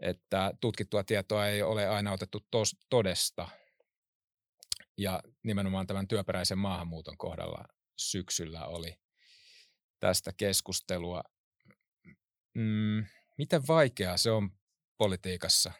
[0.00, 3.48] että tutkittua tietoa ei ole aina otettu tos, todesta–
[5.00, 7.64] ja nimenomaan tämän työperäisen maahanmuuton kohdalla
[7.96, 8.94] syksyllä oli
[10.00, 11.22] tästä keskustelua.
[12.54, 13.04] Mm,
[13.38, 14.50] miten vaikeaa se on
[14.98, 15.72] politiikassa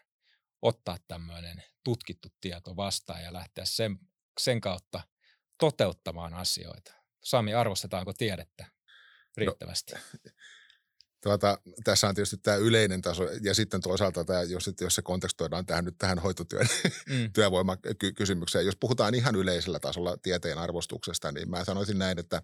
[0.61, 3.99] ottaa tämmöinen tutkittu tieto vastaan ja lähteä sen,
[4.39, 5.01] sen kautta
[5.59, 6.93] toteuttamaan asioita?
[7.23, 8.71] Sami, arvostetaanko tiedettä no,
[9.37, 9.93] riittävästi?
[9.93, 9.99] No,
[11.23, 15.65] Tuota, tässä on tietysti tämä yleinen taso ja sitten toisaalta tämä, jos, jos se kontekstoidaan
[15.65, 16.67] tähän nyt tähän hoitotyön
[17.09, 17.31] mm.
[17.35, 18.65] työvoimakysymykseen.
[18.65, 22.41] Jos puhutaan ihan yleisellä tasolla tieteen arvostuksesta, niin mä sanoisin näin, että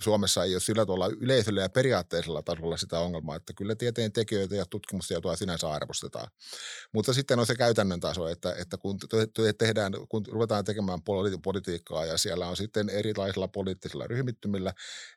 [0.00, 4.54] Suomessa ei ole sillä tavalla yleisellä ja periaatteisella tasolla sitä ongelmaa, että kyllä tieteen tekijöitä
[4.54, 6.28] ja tutkimustietoa sinänsä arvostetaan.
[6.92, 8.98] Mutta sitten on se käytännön taso, että, että kun
[9.58, 11.00] tehdään, kun ruvetaan tekemään
[11.42, 14.74] politiikkaa ja siellä on sitten erilaisilla poliittisilla ryhmittymillä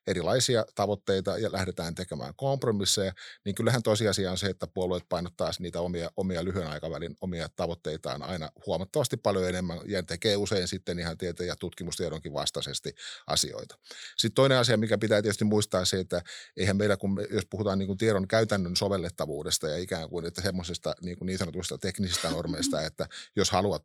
[0.07, 3.13] erilaisia tavoitteita ja lähdetään tekemään kompromisseja, kompromisseja,
[3.45, 8.23] niin kyllähän tosiasia on se, että puolueet painottaa niitä omia, omia lyhyen aikavälin omia tavoitteitaan
[8.23, 12.93] aina huomattavasti paljon enemmän ja tekee usein sitten ihan tieteen ja tutkimustiedonkin vastaisesti
[13.27, 13.77] asioita.
[14.17, 16.21] Sitten toinen asia, mikä pitää tietysti muistaa se, että
[16.57, 20.41] eihän meillä, kun me, jos puhutaan niin kuin tiedon käytännön sovellettavuudesta ja ikään kuin että
[20.41, 23.83] semmoisesta niin, kuin niin sanotusta teknisistä normeista, että jos haluat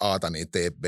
[0.00, 0.18] A,
[0.52, 0.84] tee B,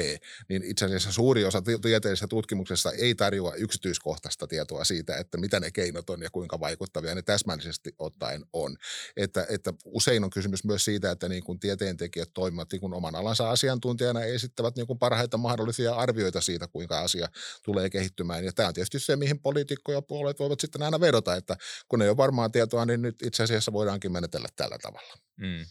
[0.48, 5.70] niin itse asiassa suuri osa tieteellisestä tutkimuksesta ei tarjoa yksityiskohtaista tietoa siitä, että mitä ne
[5.70, 8.76] keinot on ja kuinka vaikuttavia ne täsmällisesti ottaen on.
[9.16, 13.14] Että, että usein on kysymys myös siitä, että niin kuin tieteentekijät toimivat niin kuin oman
[13.14, 17.28] alansa asiantuntijana ja esittävät niin kuin parhaita mahdollisia arvioita siitä, kuinka asia
[17.64, 18.44] tulee kehittymään.
[18.44, 20.02] Ja tämä on tietysti se, mihin poliitikko ja
[20.38, 21.56] voivat sitten aina vedota, että
[21.88, 25.14] kun ei ole varmaa tietoa, niin nyt itse asiassa voidaankin menetellä tällä tavalla.
[25.36, 25.66] Mm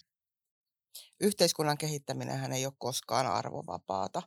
[1.20, 4.22] yhteiskunnan kehittäminen ei ole koskaan arvovapaata.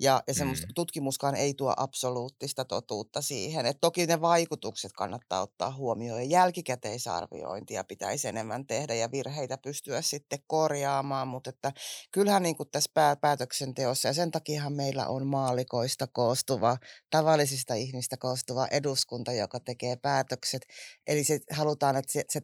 [0.00, 0.52] Ja, ja mm.
[0.74, 3.66] tutkimuskaan ei tuo absoluuttista totuutta siihen.
[3.66, 10.02] Et toki ne vaikutukset kannattaa ottaa huomioon ja jälkikäteisarviointia pitäisi enemmän tehdä ja virheitä pystyä
[10.02, 11.28] sitten korjaamaan.
[11.28, 11.72] Mutta että
[12.12, 16.76] kyllähän niin kuin tässä päätöksenteossa ja sen takiahan meillä on maalikoista koostuva,
[17.10, 20.66] tavallisista ihmistä koostuva eduskunta, joka tekee päätökset.
[21.06, 22.40] Eli se, halutaan, että se, se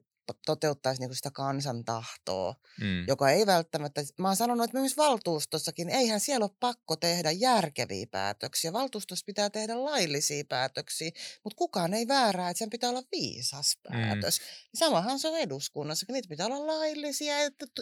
[0.46, 3.06] toteuttaisi niin sitä kansan tahtoa, mm.
[3.08, 8.06] joka ei välttämättä, mä oon sanonut, että myös valtuustossakin, eihän siellä ole pakko tehdä järkeviä
[8.10, 8.72] päätöksiä.
[8.72, 11.10] Valtuustossa pitää tehdä laillisia päätöksiä,
[11.44, 13.92] mutta kukaan ei väärää, että sen pitää olla viisas mm.
[13.92, 14.40] päätös.
[14.40, 14.44] Mm.
[14.78, 17.34] Samahan se on eduskunnassakin, niitä pitää olla laillisia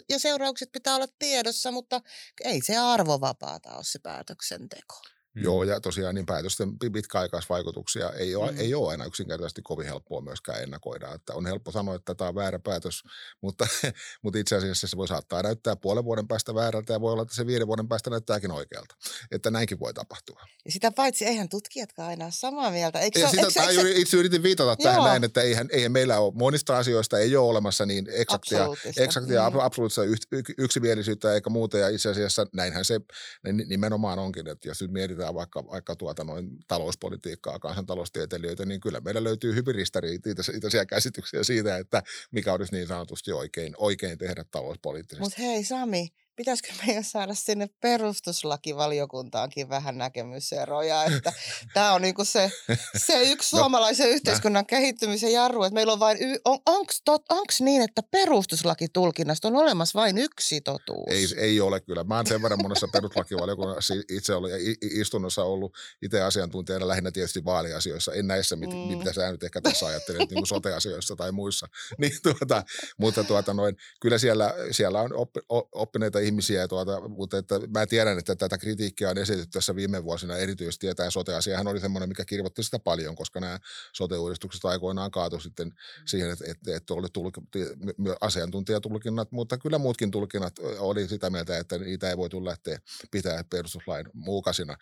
[0.09, 2.01] ja seuraukset pitää olla tiedossa, mutta
[2.43, 5.01] ei se arvovapaata ole se päätöksenteko.
[5.35, 5.43] Mm.
[5.43, 8.59] Joo, ja tosiaan niin päätösten pitkäaikaisvaikutuksia ei ole, mm.
[8.59, 11.13] ei ole aina yksinkertaisesti kovin helppoa myöskään ennakoida.
[11.13, 13.03] Että on helppo sanoa, että tämä on väärä päätös,
[13.43, 13.67] mutta,
[14.21, 17.35] mutta itse asiassa se voi saattaa näyttää puolen vuoden päästä väärältä ja voi olla, että
[17.35, 18.95] se viiden vuoden päästä näyttääkin oikealta.
[19.31, 20.41] Että näinkin voi tapahtua.
[20.65, 22.99] Ja sitä paitsi eihän tutkijatkaan aina ole samaa mieltä.
[22.99, 24.75] Eikö ja se, sitä, eikö, eikö, itse yritin viitata Joo.
[24.91, 28.67] tähän näin, että eihän, eihän meillä ole monista asioista ei ole olemassa niin eksaktia,
[28.97, 29.59] eksaktia mm.
[29.59, 30.01] absoluuttista
[30.57, 31.77] yksimielisyyttä eikä muuta.
[31.77, 32.99] Ja itse asiassa näinhän se
[33.67, 38.99] nimenomaan onkin, että jos nyt mietitään mietitään vaikka, vaikka tuota noin talouspolitiikkaa, kansantaloustieteilijöitä, niin kyllä
[38.99, 45.23] meillä löytyy hyvin ristariitaisia käsityksiä siitä, että mikä olisi niin sanotusti oikein, oikein tehdä talouspoliittisesti.
[45.23, 46.09] Mutta hei Sami,
[46.41, 51.33] pitäisikö meidän saada sinne perustuslakivaliokuntaankin vähän näkemyseroja, että
[51.73, 52.51] tämä on niinku se,
[52.97, 56.59] se yksi no, suomalaisen no, yhteiskunnan kehittymisen jarru, että meillä on vain, y- on,
[57.29, 61.07] onko niin, että perustuslakitulkinnasta on olemassa vain yksi totuus?
[61.09, 62.03] Ei, ei ole kyllä.
[62.03, 67.45] Mä oon sen verran monessa perustuslakivaliokunnassa itse ollut ja istunnossa ollut itse asiantuntijana lähinnä tietysti
[67.45, 68.97] vaaliasioissa, en näissä, mit, mm.
[68.97, 71.67] mitä sä nyt ehkä tässä ajattelet, niin kuin sote-asioissa tai muissa.
[71.97, 72.63] Niin, tuota,
[72.97, 75.39] mutta tuota noin, kyllä siellä, siellä on oppi,
[75.71, 76.30] oppineita ihmisiä,
[76.69, 80.95] tuota, mutta että mä tiedän, että tätä kritiikkiä on esitetty tässä viime vuosina erityisesti, ja
[80.95, 83.59] tämä sote-asiahan oli semmoinen, mikä kirvoitti sitä paljon, koska nämä
[83.93, 85.73] sote-uudistukset aikoinaan kaatu sitten
[86.05, 87.37] siihen, että, että, että oli tulk,
[88.21, 92.79] asiantuntijatulkinnat, mutta kyllä muutkin tulkinnat oli sitä mieltä, että niitä ei voitu lähteä
[93.11, 94.77] pitää perustuslain muukasina.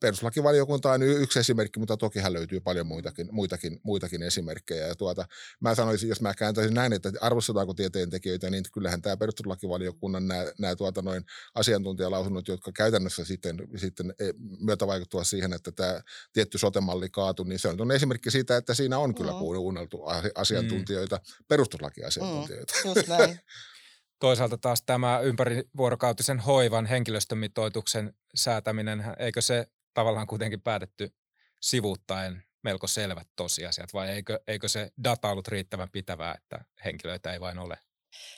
[0.00, 4.86] Perustuslakivaliokunta on yksi esimerkki, mutta tokihan löytyy paljon muitakin, muitakin, muitakin esimerkkejä.
[4.86, 5.26] Ja tuota,
[5.60, 10.76] mä sanoisin, jos mä kääntäisin näin, että arvostetaanko tieteentekijöitä, niin kyllähän tämä perustuslakivaliokunnan nämä, nämä
[10.76, 14.24] tuota noin asiantuntijalausunnot, jotka käytännössä sitten, sitten e,
[14.60, 16.00] myötä vaikuttavat siihen, että tämä
[16.32, 19.38] tietty sotemalli kaatui, niin se on esimerkki siitä, että siinä on kyllä mm.
[19.38, 21.44] kuunneltu asiantuntijoita, mm.
[21.48, 22.74] perustuslakiasiantuntijoita.
[22.84, 23.40] Mm, just näin.
[24.20, 31.12] Toisaalta taas tämä ympärivuorokautisen hoivan henkilöstömitoituksen säätäminen, eikö se tavallaan kuitenkin päätetty
[31.60, 37.40] sivuuttaen melko selvät tosiasiat, vai eikö, eikö se data ollut riittävän pitävää, että henkilöitä ei
[37.40, 37.78] vain ole?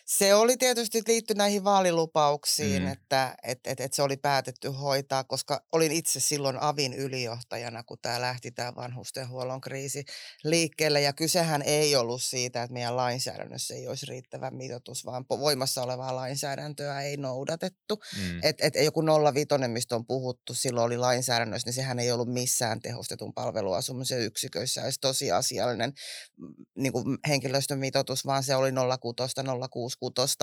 [0.06, 2.88] Se oli tietysti liitty näihin vaalilupauksiin, mm.
[2.88, 7.98] että et, et, et se oli päätetty hoitaa, koska olin itse silloin avin ylijohtajana, kun
[8.02, 10.04] tämä lähti tämä vanhustenhuollon kriisi
[10.44, 11.00] liikkeelle.
[11.00, 16.16] Ja kysehän ei ollut siitä, että meidän lainsäädännössä ei olisi riittävä mitoitus, vaan voimassa olevaa
[16.16, 18.02] lainsäädäntöä ei noudatettu.
[18.16, 18.40] Mm.
[18.42, 19.02] Että et joku
[19.34, 24.82] 05, mistä on puhuttu, silloin oli lainsäädännössä, niin sehän ei ollut missään tehostetun palveluasumisen yksiköissä
[24.82, 25.92] edes tosiasiallinen
[26.36, 29.34] mm, niin kuin henkilöstön mitoitus, vaan se oli 06,
[29.68, 30.37] 066.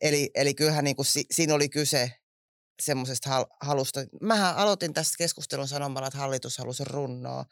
[0.00, 2.12] Eli, eli kyllähän niin kuin si, siinä oli kyse
[2.82, 4.00] semmoisesta hal- halusta.
[4.22, 7.44] Mähän aloitin tästä keskustelun sanomalla, että hallitus halusi runnoa.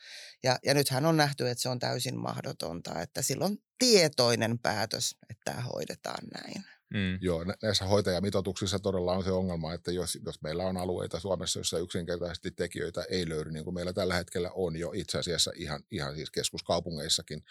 [0.43, 3.01] Ja, ja nythän on nähty, että se on täysin mahdotonta.
[3.01, 6.65] Että silloin tietoinen päätös, että tämä hoidetaan näin.
[6.95, 7.19] Mm.
[7.21, 11.79] Joo, näissä hoitajamitoituksissa todella on se ongelma, että jos, jos meillä on alueita Suomessa, joissa
[11.79, 16.15] yksinkertaisesti tekijöitä ei löydy, niin kuin meillä tällä hetkellä on jo itse asiassa ihan, ihan
[16.15, 17.45] siis keskuskaupungeissakin,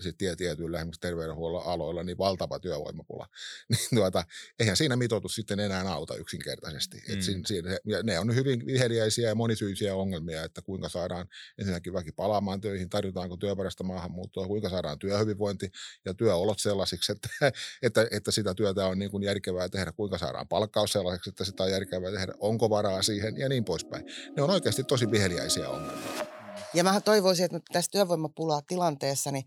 [0.00, 3.26] sitten tietyillä esimerkiksi terveydenhuollon aloilla, niin valtava työvoimapula.
[3.70, 4.24] niin tuota,
[4.58, 6.96] eihän siinä mitoitus sitten enää auta yksinkertaisesti.
[6.96, 7.14] Mm.
[7.14, 11.92] Et siinä, siinä, ja ne on hyvin viheliäisiä ja monisyisiä ongelmia, että kuinka saadaan ensinnäkin
[11.92, 15.70] väki palaamaan töihin, tarjotaanko työperäistä maahanmuuttoa, kuinka saadaan työhyvinvointi
[16.04, 17.28] ja työolot sellaisiksi, että,
[17.82, 21.62] että, että sitä työtä on niin kuin järkevää tehdä, kuinka saadaan palkkaus sellaiseksi, että sitä
[21.62, 24.04] on järkevää tehdä, onko varaa siihen ja niin poispäin.
[24.36, 26.26] Ne on oikeasti tosi viheliäisiä ongelmia.
[26.74, 29.44] Ja mä toivoisin, että tässä työvoimapulaa tilanteessa, niin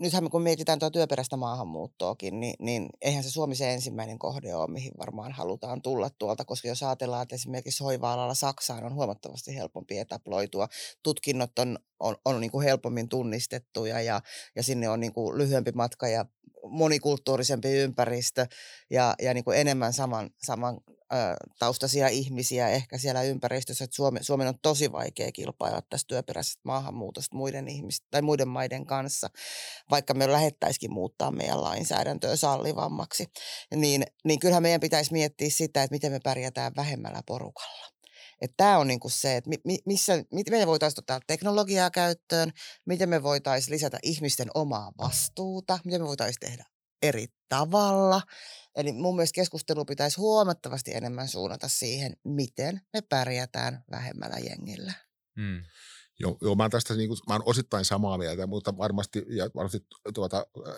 [0.00, 4.70] nythän kun mietitään tuo työperäistä maahanmuuttoakin, niin, niin eihän se Suomi se ensimmäinen kohde ole,
[4.70, 9.98] mihin varmaan halutaan tulla tuolta, koska jos ajatellaan, että esimerkiksi hoiva-alalla Saksaan on huomattavasti helpompi
[9.98, 10.68] etaploitua,
[11.02, 14.20] tutkinnot on, on, on niin kuin helpommin tunnistettuja ja,
[14.56, 16.26] ja sinne on niin kuin lyhyempi matka ja
[16.70, 18.46] monikulttuurisempi ympäristö
[18.90, 20.80] ja, ja niin kuin enemmän saman, saman
[21.58, 27.36] taustaisia ihmisiä ehkä siellä ympäristössä, että Suomen, Suomen on tosi vaikea kilpailla tästä työperäisestä maahanmuutosta
[27.36, 29.28] muiden ihmisten tai muiden maiden kanssa,
[29.90, 33.26] vaikka me lähettäisikin muuttaa meidän lainsäädäntöä sallivammaksi.
[33.74, 37.93] Niin, niin kyllähän meidän pitäisi miettiä sitä, että miten me pärjätään vähemmällä porukalla.
[38.56, 42.52] Tämä on niinku se, että mi, missä, miten me voitaisiin ottaa teknologiaa käyttöön,
[42.86, 46.64] miten me voitaisiin lisätä ihmisten omaa vastuuta, miten me voitaisiin tehdä
[47.02, 48.22] eri tavalla.
[48.76, 54.92] Eli mun mielestä keskustelu pitäisi huomattavasti enemmän suunnata siihen, miten me pärjätään vähemmällä jengillä.
[55.36, 55.64] Mm.
[56.18, 59.50] Joo, joo, mä oon tästä niin kuin, mä oon osittain samaa mieltä, mutta varmasti, ja
[59.54, 60.74] varmasti tuota, äh,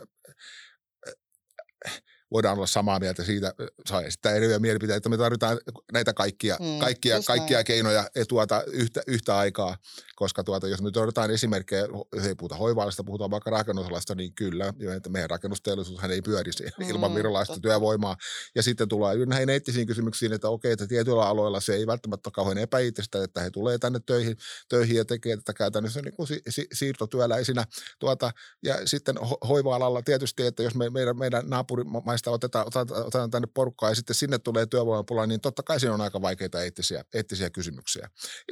[1.86, 3.54] äh, voidaan olla samaa mieltä siitä,
[3.86, 5.58] saa esittää eriä mielipiteitä, että me tarvitaan
[5.92, 9.76] näitä kaikkia, mm, kaikkia, kaikkia keinoja tuota, yhtä, yhtä aikaa,
[10.16, 14.72] koska tuota, jos me otetaan esimerkkejä, jos ei puhuta hoivaalista, puhutaan vaikka rakennusalasta, niin kyllä,
[14.96, 18.16] että meidän rakennusteollisuushan ei pyöri mm, ilman virolaista työvoimaa.
[18.54, 22.32] Ja sitten tulee näihin eettisiin kysymyksiin, että okei, että tietyillä aloilla se ei välttämättä ole
[22.32, 24.36] kauhean epäiitistä, että he tulee tänne töihin,
[24.68, 27.64] töihin ja tekee tätä käytännössä niin kuin si, si, siirtotyöläisinä.
[27.98, 28.30] Tuota,
[28.62, 33.48] ja sitten ho- hoiva-alalla tietysti, että jos me, meidän, meidän naapurimaista otetaan, otetaan, otetaan tänne
[33.54, 37.50] porukkaa ja sitten sinne tulee työvoimapula, niin totta kai siinä on aika vaikeita eettisiä, eettisiä
[37.50, 38.10] kysymyksiä.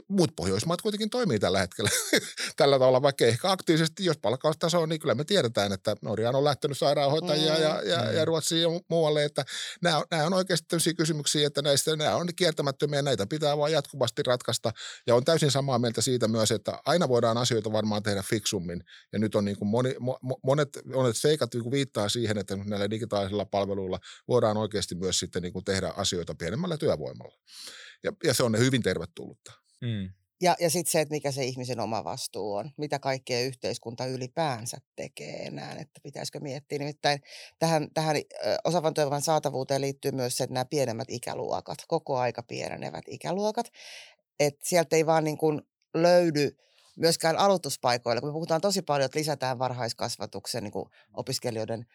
[0.08, 1.90] Muut Pohjoismaat kuitenkin toimii tällä tällä hetkellä
[2.56, 6.44] tällä tavalla, vaikka ehkä aktiivisesti, jos palkkaustaso on, niin kyllä me tiedetään, että Norjaan on
[6.44, 8.16] lähtenyt sairaanhoitajia mm, ja, ja, mm.
[8.16, 9.44] ja Ruotsiin ja muualle, että
[9.82, 13.72] nämä on, nämä on oikeasti tämmöisiä kysymyksiä, että näistä nämä on kiertämättömiä, näitä pitää vaan
[13.72, 14.72] jatkuvasti ratkaista
[15.06, 19.18] ja on täysin samaa mieltä siitä myös, että aina voidaan asioita varmaan tehdä fiksummin ja
[19.18, 22.90] nyt on niin kuin moni, mo, monet, monet seikat niin kuin viittaa siihen, että näillä
[22.90, 27.36] digitaalisilla palveluilla voidaan oikeasti myös sitten niin kuin tehdä asioita pienemmällä työvoimalla
[28.04, 29.52] ja, ja se on ne hyvin tervetullutta.
[29.80, 30.23] Mm.
[30.42, 34.76] Ja, ja sitten se, että mikä se ihmisen oma vastuu on, mitä kaikkea yhteiskunta ylipäänsä
[34.96, 36.78] tekee enää, että pitäisikö miettiä.
[36.78, 37.20] Nimittäin
[37.58, 38.16] tähän, tähän
[38.64, 43.66] osaavan työvoiman saatavuuteen liittyy myös se, että nämä pienemmät ikäluokat, koko aika pienenevät ikäluokat,
[44.40, 45.62] että sieltä ei vaan niin kuin
[45.94, 46.56] löydy
[46.96, 51.86] myöskään aloituspaikoilla, kun me puhutaan tosi paljon, että lisätään varhaiskasvatuksen niin kuin opiskelijoiden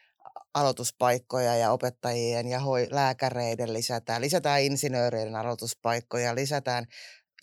[0.53, 6.85] aloituspaikkoja ja opettajien ja hoi, lääkäreiden lisätään, lisätään insinööreiden aloituspaikkoja, lisätään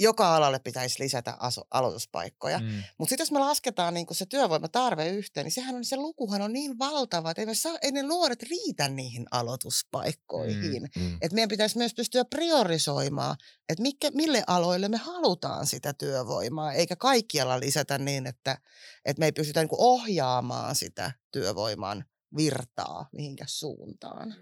[0.01, 2.59] joka alalle pitäisi lisätä aso, aloituspaikkoja.
[2.59, 2.83] Mm.
[2.99, 6.53] Mutta sitten jos me lasketaan niin se työvoimatarve yhteen, niin sehän on, se lukuhan on
[6.53, 10.83] niin valtava, että ei, me saa, ei ne nuoret riitä niihin aloituspaikkoihin.
[10.97, 11.03] Mm.
[11.03, 11.19] Mm.
[11.21, 13.37] Et meidän pitäisi myös pystyä priorisoimaan,
[13.69, 18.59] että mikä, mille aloille me halutaan sitä työvoimaa, eikä kaikkialla lisätä niin, että,
[19.05, 22.05] että me ei pystytä niin ohjaamaan sitä työvoiman
[22.37, 24.35] virtaa mihinkä suuntaan.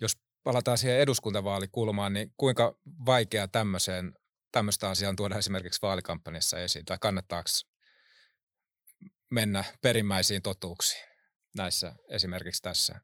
[0.00, 0.12] Jos
[0.42, 4.12] palataan siihen eduskuntavaalikulmaan, niin kuinka vaikea tämmöiseen
[4.54, 7.48] tämmöistä asiaa tuoda esimerkiksi vaalikampanjassa esiin, tai kannattaako
[9.30, 11.04] mennä perimmäisiin totuuksiin
[11.56, 13.00] näissä esimerkiksi tässä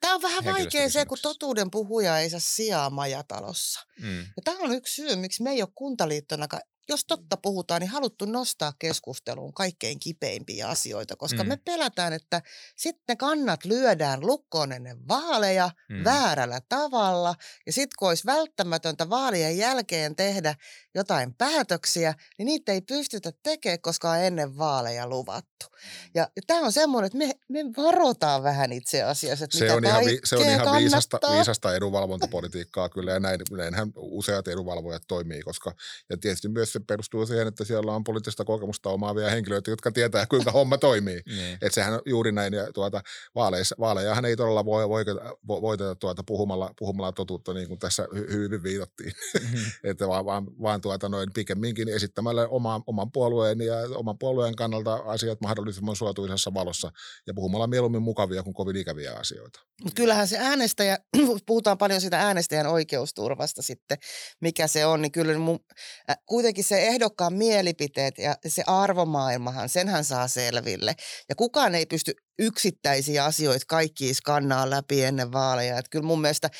[0.00, 3.80] Tämä on vähän vaikea se, kun totuuden puhuja ei saa sijaa majatalossa.
[4.00, 4.18] Mm.
[4.18, 6.46] Ja tämä on yksi syy, miksi me ei ole kuntaliittona
[6.88, 11.48] jos totta puhutaan, niin haluttu nostaa keskusteluun kaikkein kipeimpiä asioita, koska mm.
[11.48, 12.42] me pelätään, että
[12.76, 16.04] sitten kannat lyödään lukkoon ennen vaaleja mm.
[16.04, 17.34] väärällä tavalla,
[17.66, 20.54] ja sitten kun olisi välttämätöntä vaalien jälkeen tehdä
[20.94, 25.66] jotain päätöksiä, niin niitä ei pystytä tekemään, koska on ennen vaaleja luvattu.
[26.14, 29.74] Ja, ja tämä on semmoinen, että me, me varotaan vähän itse asiassa, että se mitä
[29.74, 35.02] on ihan, vi, Se on ihan viisasta, viisasta edunvalvontapolitiikkaa kyllä, ja näin, näinhän useat edunvalvojat
[35.08, 35.74] toimii, koska,
[36.10, 40.26] ja tietysti myös se perustuu siihen, että siellä on poliittista kokemusta omaavia henkilöitä, jotka tietää,
[40.26, 41.20] kuinka homma toimii.
[41.26, 41.54] niin.
[41.54, 43.00] Että sehän on juuri näin, ja tuota,
[43.34, 48.62] vaaleissa, vaalejahan ei todella voi voiteta, voiteta tuota puhumalla, puhumalla totuutta, niin kuin tässä hyvin
[48.62, 49.64] viitattiin, mm-hmm.
[49.90, 54.94] että vaan, vaan, vaan tuota noin pikemminkin esittämällä oma, oman puolueen ja oman puolueen kannalta
[54.94, 56.90] asiat mahdollisimman suotuisessa valossa
[57.26, 59.60] ja puhumalla mieluummin mukavia kuin kovin ikäviä asioita.
[59.82, 60.98] Mutta kyllähän se äänestäjä,
[61.46, 63.98] puhutaan paljon sitä äänestäjän oikeusturvasta sitten,
[64.40, 65.58] mikä se on, niin kyllä mun,
[66.10, 70.94] äh, kuitenkin se ehdokkaan mielipiteet ja se arvomaailmahan, senhän saa selville.
[71.28, 75.78] Ja kukaan ei pysty yksittäisiä asioita kaikki skannaa läpi ennen vaaleja.
[75.78, 76.50] Että kyllä mun mielestä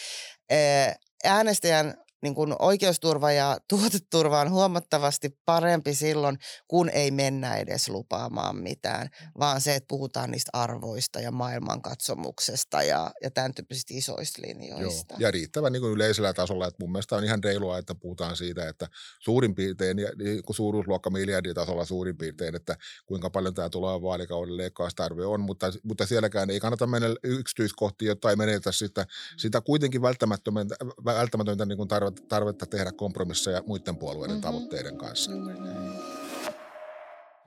[1.25, 8.57] äänestäjän niin kuin oikeusturva ja tuoteturva on huomattavasti parempi silloin, kun ei mennä edes lupaamaan
[8.57, 9.09] mitään,
[9.39, 15.15] vaan se, että puhutaan niistä arvoista ja maailmankatsomuksesta ja, ja tämän tyyppisistä isoista linjoista.
[15.15, 15.21] Joo.
[15.21, 18.69] Ja riittävän niin kuin yleisellä tasolla, että mun mielestä on ihan reilua, että puhutaan siitä,
[18.69, 18.89] että
[19.21, 25.27] suurin piirtein, niin kuin suuruusluokka miljarditasolla suurin piirtein, että kuinka paljon tämä tulee vaalikauden leikkaustarve
[25.27, 29.07] on, mutta, mutta sielläkään ei kannata mennä yksityiskohtiin, ei menetä sitä,
[29.37, 34.43] sitä kuitenkin välttämätöntä, välttämätöntä niin kuin tarvetta, tarvetta tehdä kompromisseja muiden puolueiden mm-hmm.
[34.43, 35.31] tavoitteiden kanssa.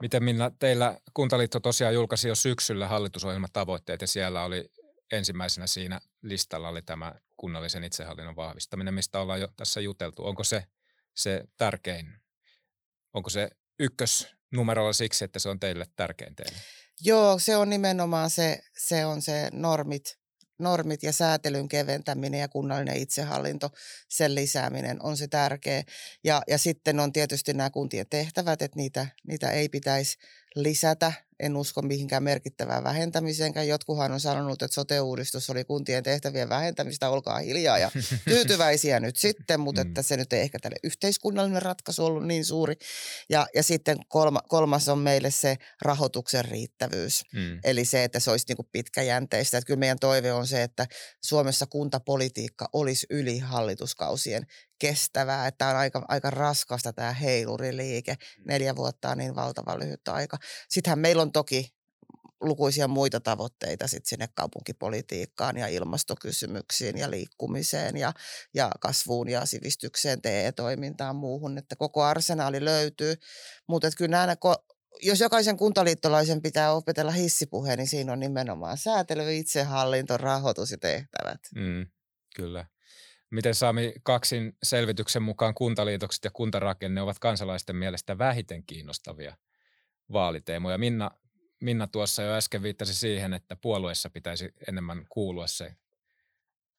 [0.00, 4.70] Miten Minna, teillä Kuntaliitto tosiaan julkaisi jo syksyllä hallitusohjelmatavoitteet ja siellä oli
[5.12, 10.26] ensimmäisenä siinä listalla oli tämä kunnallisen itsehallinnon vahvistaminen, mistä ollaan jo tässä juteltu.
[10.26, 10.64] Onko se
[11.16, 12.06] se tärkein?
[13.14, 16.58] Onko se ykkösnumerolla siksi, että se on teille tärkein teille?
[17.00, 20.18] Joo, se on nimenomaan se, se on se normit,
[20.58, 23.70] normit ja säätelyn keventäminen ja kunnallinen itsehallinto,
[24.08, 25.82] sen lisääminen on se tärkeä.
[26.24, 30.18] Ja, ja sitten on tietysti nämä kuntien tehtävät, että niitä, niitä ei pitäisi
[30.54, 33.68] lisätä en usko mihinkään merkittävään vähentämiseenkään.
[33.68, 37.90] Jotkuhan on sanonut, että sote-uudistus oli kuntien tehtävien vähentämistä, olkaa hiljaa ja
[38.24, 42.74] tyytyväisiä nyt sitten, mutta että se nyt ei ehkä tälle yhteiskunnallinen ratkaisu ollut niin suuri.
[43.28, 47.60] Ja, ja sitten kolma, kolmas on meille se rahoituksen riittävyys, mm.
[47.64, 49.58] eli se, että se olisi niin kuin pitkäjänteistä.
[49.58, 50.86] Että kyllä meidän toive on se, että
[51.24, 54.46] Suomessa kuntapolitiikka olisi yli hallituskausien
[54.78, 58.14] kestävää, että on aika, aika raskasta tämä heiluriliike.
[58.14, 58.44] Mm.
[58.46, 60.38] Neljä vuotta on niin valtavan lyhyt aika.
[60.68, 61.78] Sittenhän meillä on toki
[62.40, 68.12] lukuisia muita tavoitteita sit sinne kaupunkipolitiikkaan ja ilmastokysymyksiin ja liikkumiseen ja,
[68.54, 73.14] ja kasvuun ja sivistykseen, TE-toimintaan muuhun, että koko arsenaali löytyy.
[73.66, 74.36] Mutta kyllä nämä,
[75.02, 81.40] jos jokaisen kuntaliittolaisen pitää opetella hissipuheen, niin siinä on nimenomaan säätely, itsehallinto, rahoitus ja tehtävät.
[81.54, 81.86] Mm,
[82.36, 82.66] kyllä.
[83.30, 89.36] Miten Sami Kaksin selvityksen mukaan kuntaliitokset ja kuntarakenne ovat kansalaisten mielestä vähiten kiinnostavia
[90.12, 90.78] vaaliteemoja?
[90.78, 91.10] Minna,
[91.60, 95.76] Minna tuossa jo äsken viittasi siihen, että puolueessa pitäisi enemmän kuulua se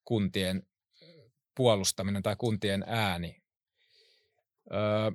[0.05, 0.67] kuntien
[1.55, 3.41] puolustaminen tai kuntien ääni.
[4.71, 5.11] Öö,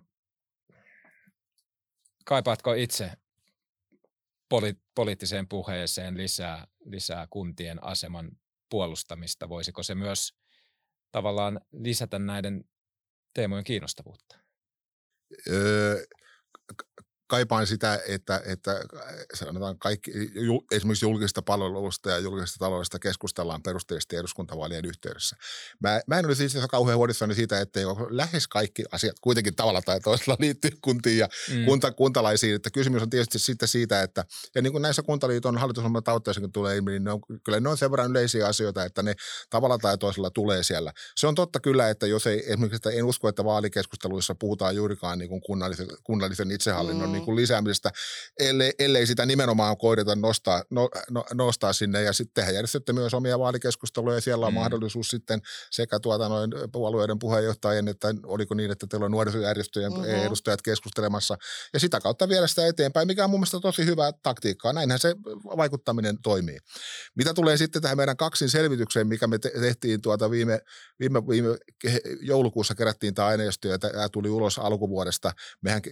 [2.24, 3.12] kaipaatko itse
[4.48, 8.30] poli- poliittiseen puheeseen lisää, lisää kuntien aseman
[8.70, 9.48] puolustamista?
[9.48, 10.34] Voisiko se myös
[11.14, 12.64] tavallaan lisätä näiden
[13.34, 14.38] teemojen kiinnostavuutta?
[15.48, 16.04] Öö,
[17.26, 18.80] kaipaan sitä, että, että
[19.34, 20.12] sanotaan kaikki,
[20.70, 25.36] esimerkiksi julkista palvelusta ja julkisesta taloudesta keskustellaan perusteellisesti eduskuntavaalien yhteydessä.
[25.80, 30.00] Mä, mä en ole siis kauhean huolissani siitä, että lähes kaikki asiat kuitenkin tavalla tai
[30.00, 31.64] toisella liittyy kuntiin ja mm.
[31.64, 32.54] kunta, kuntalaisiin.
[32.54, 36.76] Että kysymys on tietysti sitten siitä, että ja niin kuin näissä kuntaliiton hallitusohjelman tavoitteissa tulee
[36.76, 39.14] ilmi, niin ne on, kyllä ne on sen verran yleisiä asioita, että ne
[39.50, 40.92] tavalla tai toisella tulee siellä.
[41.16, 45.18] Se on totta kyllä, että jos ei esimerkiksi, että en usko, että vaalikeskusteluissa puhutaan juurikaan
[45.18, 47.90] niin kuin kunnallisen, kunnallisen itsehallinnon mm niin kuin lisäämisestä,
[48.38, 52.02] ellei, ellei sitä nimenomaan koideta nostaa, no, no, nostaa sinne.
[52.02, 54.58] Ja sitten tehdään järjestätte myös omia vaalikeskusteluja ja siellä on mm.
[54.58, 55.40] mahdollisuus sitten
[55.70, 60.06] sekä tuota noin puolueiden puheenjohtajien, että oliko niin, että teillä on nuorisojärjestöjen mm-hmm.
[60.06, 61.36] edustajat keskustelemassa
[61.72, 64.72] ja sitä kautta viedä sitä eteenpäin, mikä on mun mielestä tosi hyvää taktiikkaa.
[64.72, 65.14] Näinhän se
[65.56, 66.58] vaikuttaminen toimii.
[67.16, 70.60] Mitä tulee sitten tähän meidän kaksin selvitykseen, mikä me tehtiin tuota viime,
[71.00, 71.58] viime, viime
[72.20, 75.32] joulukuussa kerättiin tämä aineisto ja tämä tuli ulos alkuvuodesta.
[75.62, 75.82] Mehän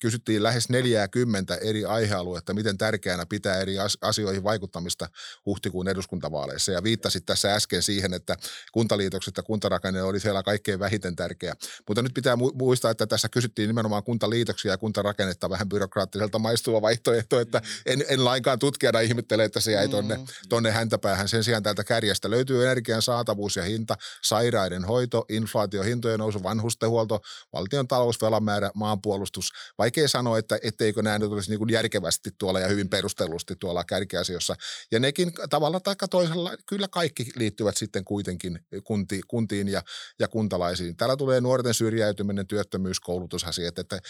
[0.00, 5.08] kysyttiin lähes 40 eri aihealuetta, miten tärkeänä pitää eri asioihin vaikuttamista
[5.46, 6.72] huhtikuun eduskuntavaaleissa.
[6.72, 8.36] Ja viittasit tässä äsken siihen, että
[8.72, 11.54] kuntaliitokset ja kuntarakenne oli siellä kaikkein vähiten tärkeä.
[11.88, 17.40] Mutta nyt pitää muistaa, että tässä kysyttiin nimenomaan kuntaliitoksia ja kuntarakennetta vähän byrokraattiselta maistuva vaihtoehto,
[17.40, 17.92] että mm.
[17.92, 20.24] en, en lainkaan tutkijana ihmettele, että se jäi tonne, mm.
[20.48, 21.28] tonne häntäpäähän.
[21.28, 27.20] Sen sijaan täältä kärjestä löytyy energian saatavuus ja hinta, sairaiden hoito, inflaatio, hintojen nousu, vanhustenhuolto,
[27.52, 29.52] valtion talous, velan määrä, maanpuolustus.
[29.78, 33.84] Vaikea sanoa, että etteikö nämä nyt olisi niin kuin järkevästi tuolla ja hyvin perustellusti tuolla
[33.84, 34.54] kärkiasioissa.
[34.92, 39.82] Ja nekin tavalla tai toisella, kyllä kaikki liittyvät sitten kuitenkin kunti, kuntiin ja,
[40.18, 40.96] ja kuntalaisiin.
[40.96, 44.00] Täällä tulee nuorten syrjäytyminen, työttömyys, koulutusasiat, että,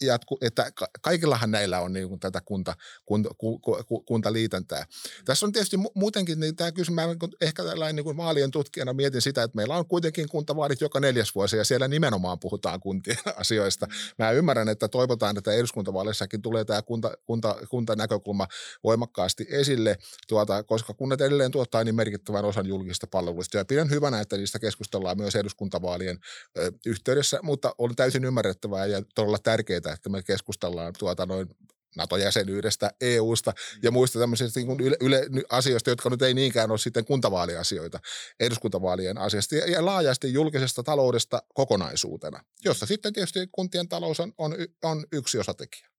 [0.00, 2.76] jatku, että kaikillahan näillä on niin kuin tätä kunta,
[3.06, 4.86] kunta, ku, ku, kuntaliitäntää.
[5.24, 7.02] Tässä on tietysti muutenkin, niin tämä kysymys, mä
[7.40, 11.34] ehkä tällainen niin kuin vaalien tutkijana mietin sitä, että meillä on kuitenkin kuntavaalit joka neljäs
[11.34, 13.86] vuosi ja siellä nimenomaan puhutaan kuntien asioista.
[14.18, 18.46] Mä ymmärrän, että toivotaan, että eduskunta eduskuntavaaleissakin tulee tämä kunta, kunta, kuntanäkökulma
[18.84, 19.96] voimakkaasti esille,
[20.28, 23.58] tuota, koska kunnat edelleen tuottaa niin merkittävän osan julkista palveluista.
[23.58, 26.18] Ja pidän hyvänä, että niistä keskustellaan myös eduskuntavaalien
[26.58, 31.48] ö, yhteydessä, mutta on täysin ymmärrettävää ja todella tärkeää, että me keskustellaan tuota noin
[31.96, 37.04] NATO-jäsenyydestä, EUsta ja muista tämmöisistä niin yle, yle, asioista, jotka nyt ei niinkään ole sitten
[37.04, 38.00] kuntavaaliasioita,
[38.40, 44.56] eduskuntavaalien asiasta ja, ja laajasti julkisesta taloudesta kokonaisuutena, jossa sitten tietysti kuntien talous on, on,
[44.82, 45.91] on yksi osatekijä.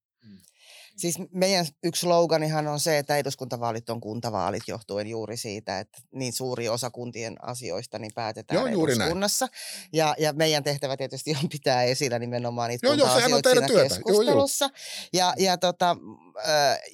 [0.98, 6.34] Siis meidän yksi sloganihan on se, että eduskuntavaalit on kuntavaalit johtuen juuri siitä, että niin
[6.34, 9.46] suuri osa kuntien asioista niin päätetään Joo, juuri eduskunnassa.
[9.46, 9.90] Näin.
[9.94, 13.96] Ja, ja meidän tehtävä tietysti on pitää esillä nimenomaan niitä Joo, kunta-asioita siinä työtä.
[13.96, 14.66] keskustelussa.
[14.66, 14.74] Joo,
[15.14, 15.98] ja, ja, tota,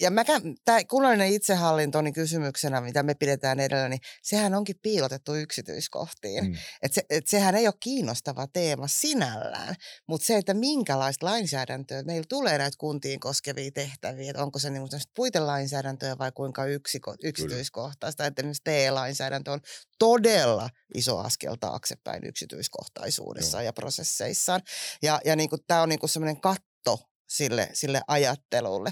[0.02, 5.36] ja mäkään, tämä kunnallinen itsehallinto niin kysymyksenä, mitä me pidetään edellä, niin sehän onkin piilotettu
[5.36, 6.44] yksityiskohtiin.
[6.46, 6.56] Mm.
[6.82, 9.76] Et se, et sehän ei ole kiinnostava teema sinällään,
[10.08, 14.70] mutta se, että minkälaista lainsäädäntöä meillä tulee näitä kuntiin koskevia tehtäviä, tehtäviä, että onko se
[14.70, 18.26] niin puitelainsäädäntöä vai kuinka yksiko, yksityiskohtaista.
[18.26, 19.60] Että esimerkiksi TE-lainsäädäntö on
[20.00, 23.66] todella iso askel taaksepäin yksityiskohtaisuudessa Joo.
[23.66, 24.62] ja prosesseissaan.
[25.02, 28.92] Ja, ja niin kuin, tämä on niin kuin semmoinen katto sille, sille ajattelulle.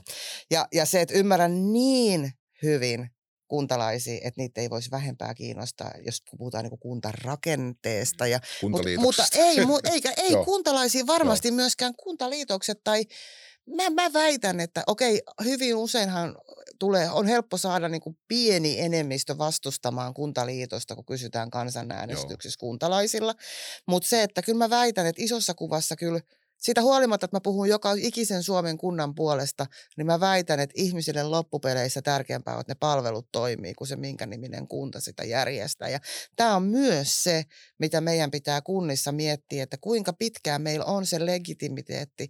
[0.52, 2.32] Ja, ja se, että ymmärrän niin
[2.64, 3.10] hyvin
[3.48, 8.28] kuntalaisia, että niitä ei voisi vähempää kiinnostaa, jos puhutaan niin kuntarakenteesta.
[8.28, 11.56] Ja, mutta, mutta ei, mu, eikä, ei kuntalaisia varmasti Joo.
[11.56, 13.04] myöskään kuntaliitokset tai
[13.76, 16.36] mä, mä väitän, että okei, hyvin useinhan
[16.80, 22.70] tulee, on helppo saada niin kuin pieni enemmistö vastustamaan kuntaliitosta, kun kysytään kansanäänestyksissä Joo.
[22.70, 23.36] kuntalaisilla.
[23.86, 26.20] Mutta se, että kyllä mä väitän, että isossa kuvassa kyllä
[26.58, 29.66] siitä huolimatta, että mä puhun joka ikisen Suomen kunnan puolesta,
[29.98, 34.26] niin mä väitän, että ihmisille loppupeleissä tärkeämpää on, että ne palvelut toimii, kuin se minkä
[34.26, 35.90] niminen kunta sitä järjestää.
[35.90, 36.00] Ja
[36.36, 37.44] tämä on myös se,
[37.80, 42.30] mitä meidän pitää kunnissa miettiä, että kuinka pitkään meillä on se legitimiteetti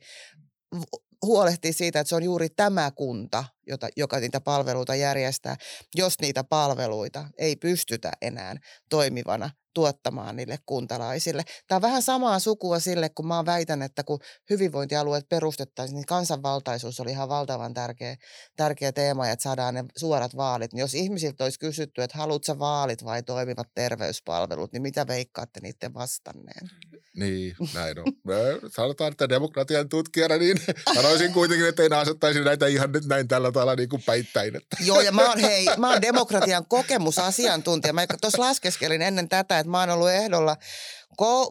[1.26, 5.56] huolehtii siitä, että se on juuri tämä kunta, jota, joka niitä palveluita järjestää,
[5.96, 8.56] jos niitä palveluita ei pystytä enää
[8.90, 11.44] toimivana tuottamaan niille kuntalaisille.
[11.68, 17.00] Tämä on vähän samaa sukua sille, kun mä väitän, että kun hyvinvointialueet perustettaisiin, niin kansanvaltaisuus
[17.00, 18.16] oli ihan valtavan tärkeä,
[18.56, 20.74] tärkeä teema, että saadaan ne suorat vaalit.
[20.74, 25.94] Niin jos ihmisiltä olisi kysytty, että haluatko vaalit vai toimivat terveyspalvelut, niin mitä veikkaatte niiden
[25.94, 26.70] vastanneen?
[27.16, 28.06] Niin, näin on.
[28.76, 30.58] Sanotaan, että demokratian tutkijana, niin
[30.96, 34.56] sanoisin kuitenkin, että ei asettaisi näitä ihan nyt näin tällä tavalla niin kuin päittäin.
[34.56, 34.78] Että.
[34.86, 37.94] Joo, ja mä oon, hei, mä oon demokratian kokemusasiantuntija.
[37.94, 40.58] Mä tuossa laskeskelin ennen tätä, että mä oon ollut ehdolla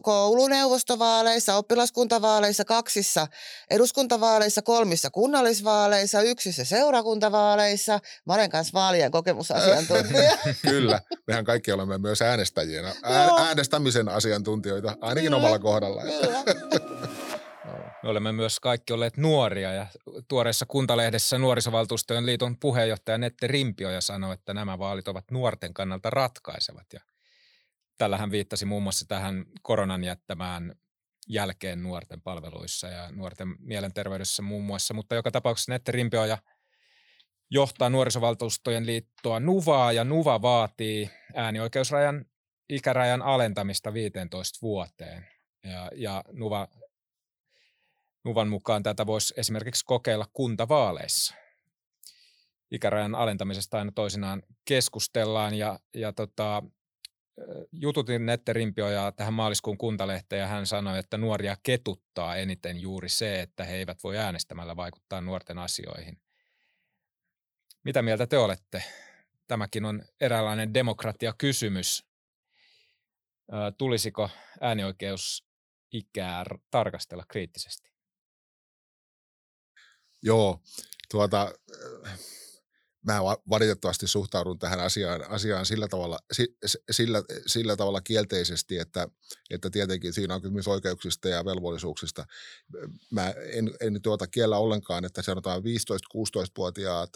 [0.03, 3.27] kouluneuvostovaaleissa, oppilaskuntavaaleissa, kaksissa
[3.69, 7.99] eduskuntavaaleissa, kolmissa kunnallisvaaleissa, yksissä seurakuntavaaleissa.
[8.25, 10.37] Mä olen kanssa vaalien kokemusasiantuntija.
[10.69, 12.93] Kyllä, mehän kaikki olemme myös äänestäjiä,
[13.37, 15.37] äänestämisen asiantuntijoita, ainakin Kyllä.
[15.37, 16.01] omalla kohdalla.
[16.01, 16.43] Kyllä.
[18.03, 19.85] Me olemme myös kaikki olleet nuoria ja
[20.27, 26.93] tuoreessa kuntalehdessä nuorisovaltuustojen liiton puheenjohtaja Nette Rimpioja sanoi, että nämä vaalit ovat nuorten kannalta ratkaisevat.
[26.93, 26.99] Ja
[27.97, 30.75] tällä hän viittasi muun muassa tähän koronan jättämään
[31.27, 36.37] jälkeen nuorten palveluissa ja nuorten mielenterveydessä muun muassa, mutta joka tapauksessa Nette Rimpioja
[37.49, 42.25] johtaa nuorisovaltuustojen liittoa Nuvaa ja Nuva vaatii äänioikeusrajan
[42.69, 45.27] ikärajan alentamista 15 vuoteen.
[45.63, 46.67] Ja, ja Nuva
[48.23, 51.35] Nuvan mukaan tätä voisi esimerkiksi kokeilla kuntavaaleissa.
[52.71, 56.63] Ikärajan alentamisesta aina toisinaan keskustellaan ja, ja tota,
[57.71, 63.41] jututin Nette Rimpioja tähän maaliskuun kuntalehteen ja hän sanoi, että nuoria ketuttaa eniten juuri se,
[63.41, 66.21] että he eivät voi äänestämällä vaikuttaa nuorten asioihin.
[67.83, 68.83] Mitä mieltä te olette?
[69.47, 72.07] Tämäkin on eräänlainen demokratiakysymys.
[73.77, 74.29] Tulisiko
[74.61, 77.91] äänioikeus-ikää tarkastella kriittisesti?
[80.21, 80.61] Joo,
[81.11, 81.53] tuota,
[83.07, 86.19] mä valitettavasti suhtaudun tähän asiaan, asiaan sillä, tavalla,
[86.91, 89.07] sillä, sillä tavalla kielteisesti, että,
[89.49, 92.25] että tietenkin siinä on kysymys oikeuksista ja velvollisuuksista.
[93.11, 97.09] Mä en, en tuota kiellä ollenkaan, että sanotaan 15-16-vuotiaat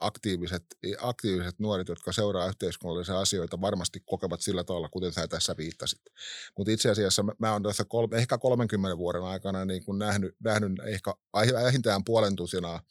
[0.00, 0.64] aktiiviset,
[1.00, 6.00] aktiiviset nuoret, jotka seuraa yhteiskunnallisia asioita, varmasti kokevat sillä tavalla, kuten sä tässä viittasit.
[6.58, 10.72] Mutta itse asiassa mä oon tässä kolme, ehkä 30 vuoden aikana niin kun nähnyt, nähnyt
[10.86, 11.14] ehkä
[11.52, 12.82] vähintään puolen tusinaa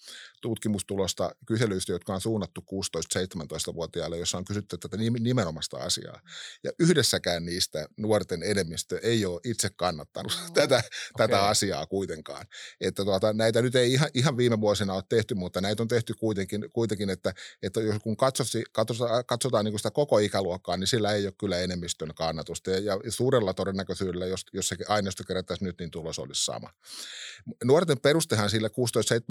[0.42, 6.22] tutkimustulosta kyselyistä, jotka on suunnattu 16-17-vuotiaille, jossa on kysytty tätä nimenomasta asiaa.
[6.64, 10.54] Ja yhdessäkään niistä nuorten enemmistö ei ole itse kannattanut no.
[10.54, 10.90] tätä, okay.
[11.18, 12.46] tätä asiaa kuitenkaan.
[12.82, 16.14] Että tuota, näitä nyt ei ihan, ihan viime vuosina ole tehty, mutta näitä on tehty
[16.14, 17.34] kuitenkin, kuitenkin että,
[17.64, 21.60] että jos kun katsotaan, katsotaan, katsotaan niin sitä koko ikäluokkaa, niin sillä ei ole kyllä
[21.60, 22.72] enemmistön kannatusta.
[22.72, 26.70] Ja, ja suurella todennäköisyydellä, jos, jos se aineisto kerättäisiin nyt, niin tulos olisi sama.
[27.64, 28.72] Nuorten perustehan sillä 16-17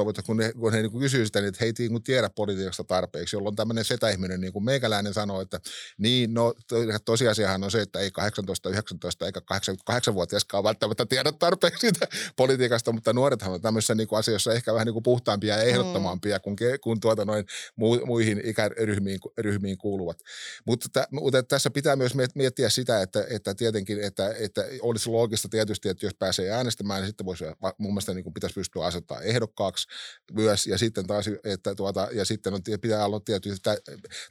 [0.05, 2.85] vuotta, kun he, kun he niin kysyivät sitä, niin että he ei niin tiedä politiikasta
[2.95, 5.61] tarpeeksi, jolloin tämmöinen setäihminen niin kuin meikäläinen sanoo, että
[5.99, 6.55] niin, no
[7.05, 13.13] tosiasiahan on se, että ei 18, 19 eikä 88-vuotiaskaan välttämättä tiedä tarpeeksi siitä politiikasta, mutta
[13.13, 16.43] nuorethan on tämmöisessä niin kuin asiassa ehkä vähän niin kuin puhtaampia ja ehdottomampia mm.
[16.43, 17.45] kuin, kuin tuota noin
[18.07, 20.19] muihin ikäryhmiin ryhmiin kuuluvat.
[20.67, 25.89] Mutta, mutta tässä pitää myös miettiä sitä, että, että tietenkin, että, että olisi loogista tietysti,
[25.89, 27.45] että jos pääsee äänestämään, niin sitten voisi
[27.79, 29.89] mun mielestä niin kuin pitäisi pystyä asettaa ehdokkaaksi
[30.33, 33.71] myös, ja sitten taas, että tuota, ja sitten on, pitää olla tietysti,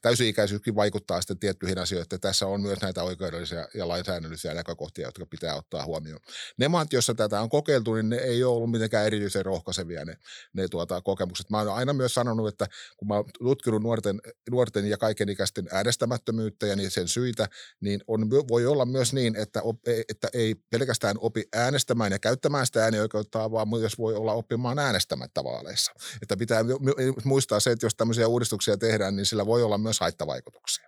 [0.02, 5.26] täysi-ikäisyyskin vaikuttaa sitten tiettyihin asioihin, että tässä on myös näitä oikeudellisia ja lainsäädännöllisiä näkökohtia, jotka
[5.26, 6.20] pitää ottaa huomioon.
[6.58, 10.18] Ne maat, joissa tätä on kokeiltu, niin ne ei ole ollut mitenkään erityisen rohkaisevia ne,
[10.54, 11.50] ne tuota, kokemukset.
[11.50, 16.68] Mä olen aina myös sanonut, että kun mä oon tutkinut nuorten, nuorten ja kaikenikäisten äänestämättömyyttä
[16.68, 17.48] ja sen syitä,
[17.82, 19.78] niin on, voi olla myös niin, että, op,
[20.10, 25.44] että ei pelkästään opi äänestämään ja käyttämään sitä äänioikeutta, vaan myös voi olla oppimaan äänestämättä
[25.44, 25.92] vaaleissa.
[26.22, 26.66] Että pitää
[27.24, 30.88] muistaa se, että jos tämmöisiä uudistuksia tehdään, niin sillä voi olla myös haittavaikutuksia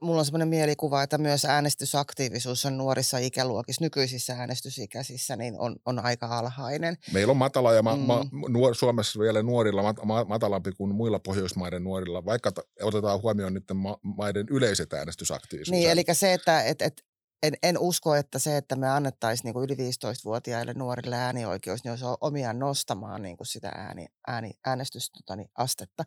[0.00, 5.98] mulla on sellainen mielikuva, että myös äänestysaktiivisuus on nuorissa ikäluokissa, nykyisissä äänestysikäisissä, niin on, on
[5.98, 6.96] aika alhainen.
[7.12, 8.02] Meillä on matala ja ma, mm.
[8.02, 12.52] ma, nuor, Suomessa vielä nuorilla mat, ma, matalampi kuin muilla Pohjoismaiden nuorilla, vaikka
[12.82, 15.70] otetaan huomioon niiden ma, maiden yleiset äänestysaktiivisuus.
[15.72, 17.04] Niin, eli se, että et, et
[17.42, 22.04] en, en usko, että se, että me annettaisiin niin yli 15-vuotiaille nuorille äänioikeus, niin olisi
[22.20, 26.04] omiaan nostamaan niin kuin sitä ääni, ääni, äänestysastetta.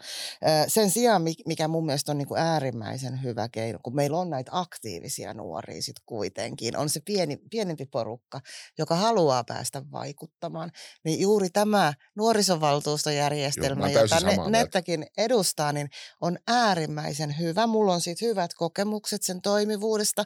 [0.68, 4.52] Sen sijaan, mikä mun mielestä on niin kuin äärimmäisen hyvä keino, kun meillä on näitä
[4.54, 8.42] aktiivisia nuoria sit kuitenkin, on se pieni, pienempi porukka,
[8.78, 10.72] joka haluaa päästä vaikuttamaan,
[11.04, 15.90] niin juuri tämä nuorisovaltuustojärjestelmä, Joo, jota ne, Nettäkin edustaa, niin
[16.22, 17.68] on äärimmäisen hyvä.
[17.68, 20.24] Mulla on siitä hyvät kokemukset sen toimivuudesta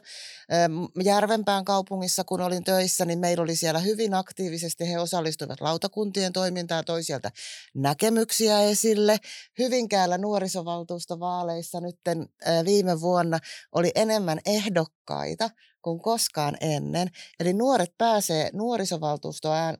[1.04, 6.84] Järvenpään kaupungissa, kun olin töissä, niin meillä oli siellä hyvin aktiivisesti, he osallistuivat lautakuntien toimintaan,
[6.84, 7.30] toi sieltä
[7.74, 9.16] näkemyksiä esille.
[9.58, 11.96] Hyvinkäällä nuorisovaltuustovaaleissa nyt
[12.64, 13.38] viime vuonna
[13.72, 15.50] oli enemmän ehdokkaita
[15.82, 17.08] kuin koskaan ennen.
[17.40, 19.76] Eli nuoret pääsee nuorisovaltuustoään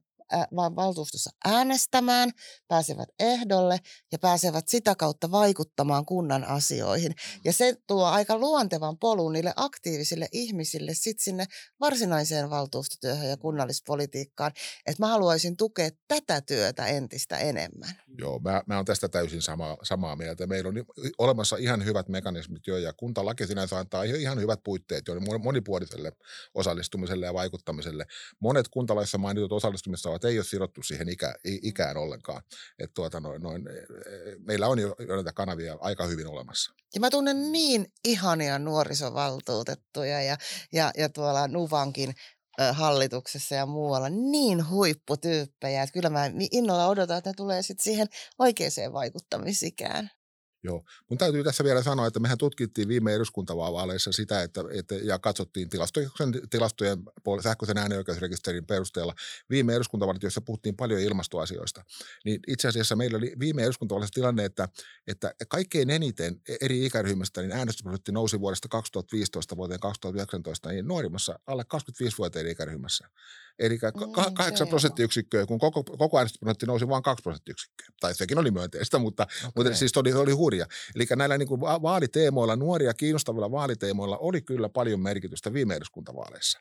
[0.76, 2.30] valtuustossa äänestämään,
[2.68, 3.78] pääsevät ehdolle
[4.12, 7.12] ja pääsevät sitä kautta vaikuttamaan kunnan asioihin.
[7.12, 7.40] Mm.
[7.44, 11.44] Ja se tuo aika luontevan polun niille aktiivisille ihmisille sitten sinne
[11.80, 14.52] varsinaiseen valtuustotyöhön ja kunnallispolitiikkaan.
[14.86, 17.90] Että mä haluaisin tukea tätä työtä entistä enemmän.
[18.18, 20.46] Joo, mä, mä olen tästä täysin sama, samaa mieltä.
[20.46, 20.74] Meillä on
[21.18, 26.12] olemassa ihan hyvät mekanismit jo ja kuntalaki sinänsä antaa ihan hyvät puitteet jo monipuoliselle
[26.54, 28.06] osallistumiselle ja vaikuttamiselle.
[28.40, 29.52] Monet kuntalaissa mainitut
[30.20, 32.42] osallistumistavat ei ole sidottu siihen ikä, ikään ollenkaan.
[32.78, 36.72] Et tuota, noin, noin, e, e, meillä on jo näitä kanavia aika hyvin olemassa.
[36.94, 40.36] Ja mä tunnen niin ihania nuorisovaltuutettuja ja,
[40.72, 42.14] ja, ja tuolla Nuvankin
[42.72, 48.08] hallituksessa ja muualla niin huipputyyppejä, että kyllä mä innolla odotan, että ne tulee sitten siihen
[48.38, 50.10] oikeaan vaikuttamisikään.
[50.62, 50.84] Joo.
[51.10, 55.68] Mun täytyy tässä vielä sanoa, että mehän tutkittiin viime eduskuntavaaleissa sitä, että, että ja katsottiin
[55.68, 56.10] tilastojen,
[56.50, 56.98] tilastojen
[57.42, 59.14] sähköisen äänioikeusrekisterin perusteella
[59.50, 61.84] viime eduskuntavaalit, joissa puhuttiin paljon ilmastoasioista.
[62.24, 64.68] Niin itse asiassa meillä oli viime eduskuntavaaleissa tilanne, että,
[65.06, 71.62] että kaikkein eniten eri ikäryhmistä niin äänestysprosentti nousi vuodesta 2015 vuoteen 2019 niin nuorimmassa alle
[71.62, 73.08] 25-vuotiaiden ikäryhmässä.
[73.58, 77.86] Eli mm, 8 prosenttiyksikköä, kun koko, koko äänestysprosentti nousi vain 2 prosenttiyksikköä.
[78.00, 79.50] Tai sekin oli myönteistä, mutta, okay.
[79.56, 80.66] mutta siis oli, oli hurja.
[80.94, 86.60] Eli näillä niin kuin vaaliteemoilla, nuoria kiinnostavilla vaaliteemoilla oli kyllä paljon merkitystä viime eduskuntavaaleissa.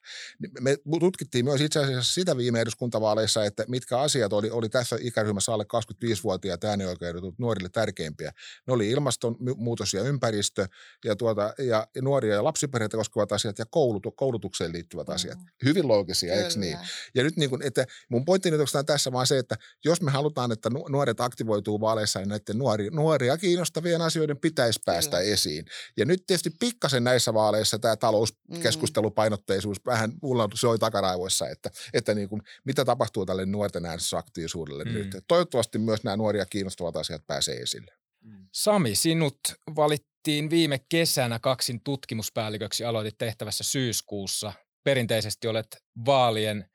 [0.60, 5.54] Me tutkittiin myös itse asiassa sitä viime eduskuntavaaleissa, että mitkä asiat oli, oli tässä ikäryhmässä
[5.54, 8.32] alle 25-vuotiaat äänioikeudetut nuorille tärkeimpiä.
[8.68, 10.68] Ne oli ilmastonmuutos ja ympäristö
[11.06, 15.14] ja, tuota, ja nuoria ja lapsiperheitä koskevat asiat ja koulut, koulutukseen liittyvät mm.
[15.14, 15.40] asiat.
[15.66, 16.78] Hyvin loogisia, eikö niin?
[17.15, 19.55] Ja nyt niin kuin, että mun pointti nyt on tässä vaan se, että
[19.86, 25.17] jos me halutaan, että nuoret aktivoituu vaaleissa, niin näiden nuoria, nuoria kiinnostavien asioiden pitäisi päästä
[25.17, 25.34] Kyllä.
[25.34, 25.65] esiin.
[25.97, 29.89] Ja nyt tietysti pikkasen näissä vaaleissa tämä talouskeskustelupainotteisuus mm.
[29.91, 34.93] vähän mulla soi takaraivoissa, että, että niin kuin, mitä tapahtuu tälle nuorten äänestysaktiivisuudelle mm.
[34.93, 35.17] nyt.
[35.27, 37.91] Toivottavasti myös nämä nuoria kiinnostavat asiat pääsee esille.
[38.23, 38.47] Mm.
[38.51, 39.39] Sami, sinut
[39.75, 44.53] valittiin viime kesänä kaksin tutkimuspäälliköksi, aloitit tehtävässä syyskuussa
[44.84, 46.68] perinteisesti olet vaalien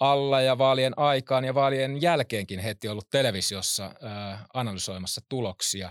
[0.00, 3.94] alla ja vaalien aikaan ja vaalien jälkeenkin heti ollut televisiossa
[4.54, 5.90] analysoimassa tuloksia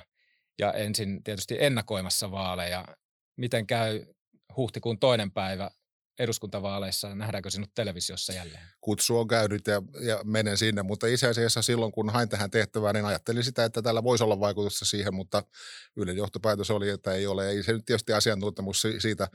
[0.59, 2.85] ja ensin tietysti ennakoimassa vaaleja.
[3.37, 4.05] Miten käy
[4.57, 5.71] huhtikuun toinen päivä
[6.19, 8.63] eduskuntavaaleissa, nähdäänkö sinut televisiossa jälleen?
[8.81, 12.95] Kutsu on käynyt ja, ja menen sinne, mutta itse asiassa silloin kun hain tähän tehtävään,
[12.95, 15.43] niin ajattelin sitä, että tällä voisi olla vaikutusta siihen, mutta
[15.95, 17.49] yleinen johtopäätös oli, että ei ole.
[17.49, 19.27] Ei se nyt tietysti asiantuntemus siitä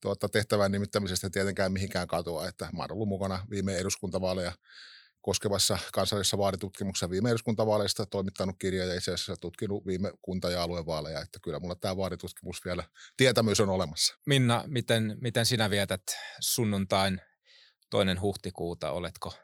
[0.00, 4.52] tuota, tehtävän nimittämisestä tietenkään mihinkään katoa, että mä olen ollut mukana viime eduskuntavaaleja
[5.26, 11.20] koskevassa kansallisessa vaaditutkimuksessa viime eduskuntavaaleista toimittanut kirja ja itse asiassa tutkinut viime kunta- ja aluevaaleja,
[11.20, 12.84] että kyllä mulla tämä vaaditutkimus vielä
[13.16, 14.14] tietämys on olemassa.
[14.26, 16.02] Minna, miten, miten sinä vietät
[16.40, 17.20] sunnuntain
[17.90, 18.90] toinen huhtikuuta?
[18.90, 19.34] Oletko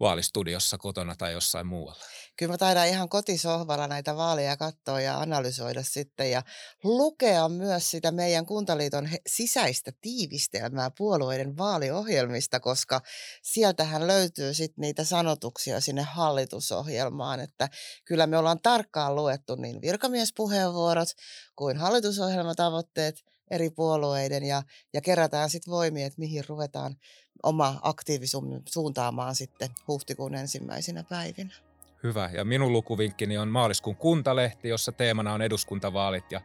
[0.00, 2.04] vaalistudiossa kotona tai jossain muualla?
[2.38, 6.42] Kyllä mä taidan ihan kotisohvalla näitä vaaleja katsoa ja analysoida sitten ja
[6.84, 13.00] lukea myös sitä meidän Kuntaliiton sisäistä tiivistelmää puolueiden vaaliohjelmista, koska
[13.42, 17.68] sieltähän löytyy sitten niitä sanotuksia sinne hallitusohjelmaan, että
[18.04, 21.08] kyllä me ollaan tarkkaan luettu niin virkamiespuheenvuorot
[21.56, 23.14] kuin hallitusohjelmatavoitteet
[23.50, 26.96] eri puolueiden ja, ja kerätään sitten voimia, että mihin ruvetaan
[27.44, 31.54] oma aktiivisuus suuntaamaan sitten huhtikuun ensimmäisinä päivinä.
[32.02, 32.30] Hyvä.
[32.32, 36.40] Ja minun lukuvinkkini on maaliskuun kuntalehti, jossa teemana on eduskuntavaalit ja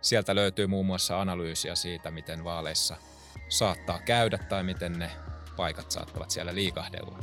[0.00, 2.96] sieltä löytyy muun muassa analyysiä siitä, miten vaaleissa
[3.48, 5.10] saattaa käydä tai miten ne
[5.56, 7.18] paikat saattavat siellä liikahdella.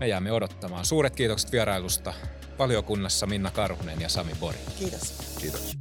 [0.00, 0.84] Me jäämme odottamaan.
[0.84, 2.14] Suuret kiitokset vierailusta
[2.58, 4.58] valiokunnassa Minna Karhunen ja Sami Bori.
[4.78, 5.14] Kiitos.
[5.40, 5.76] Kiitos.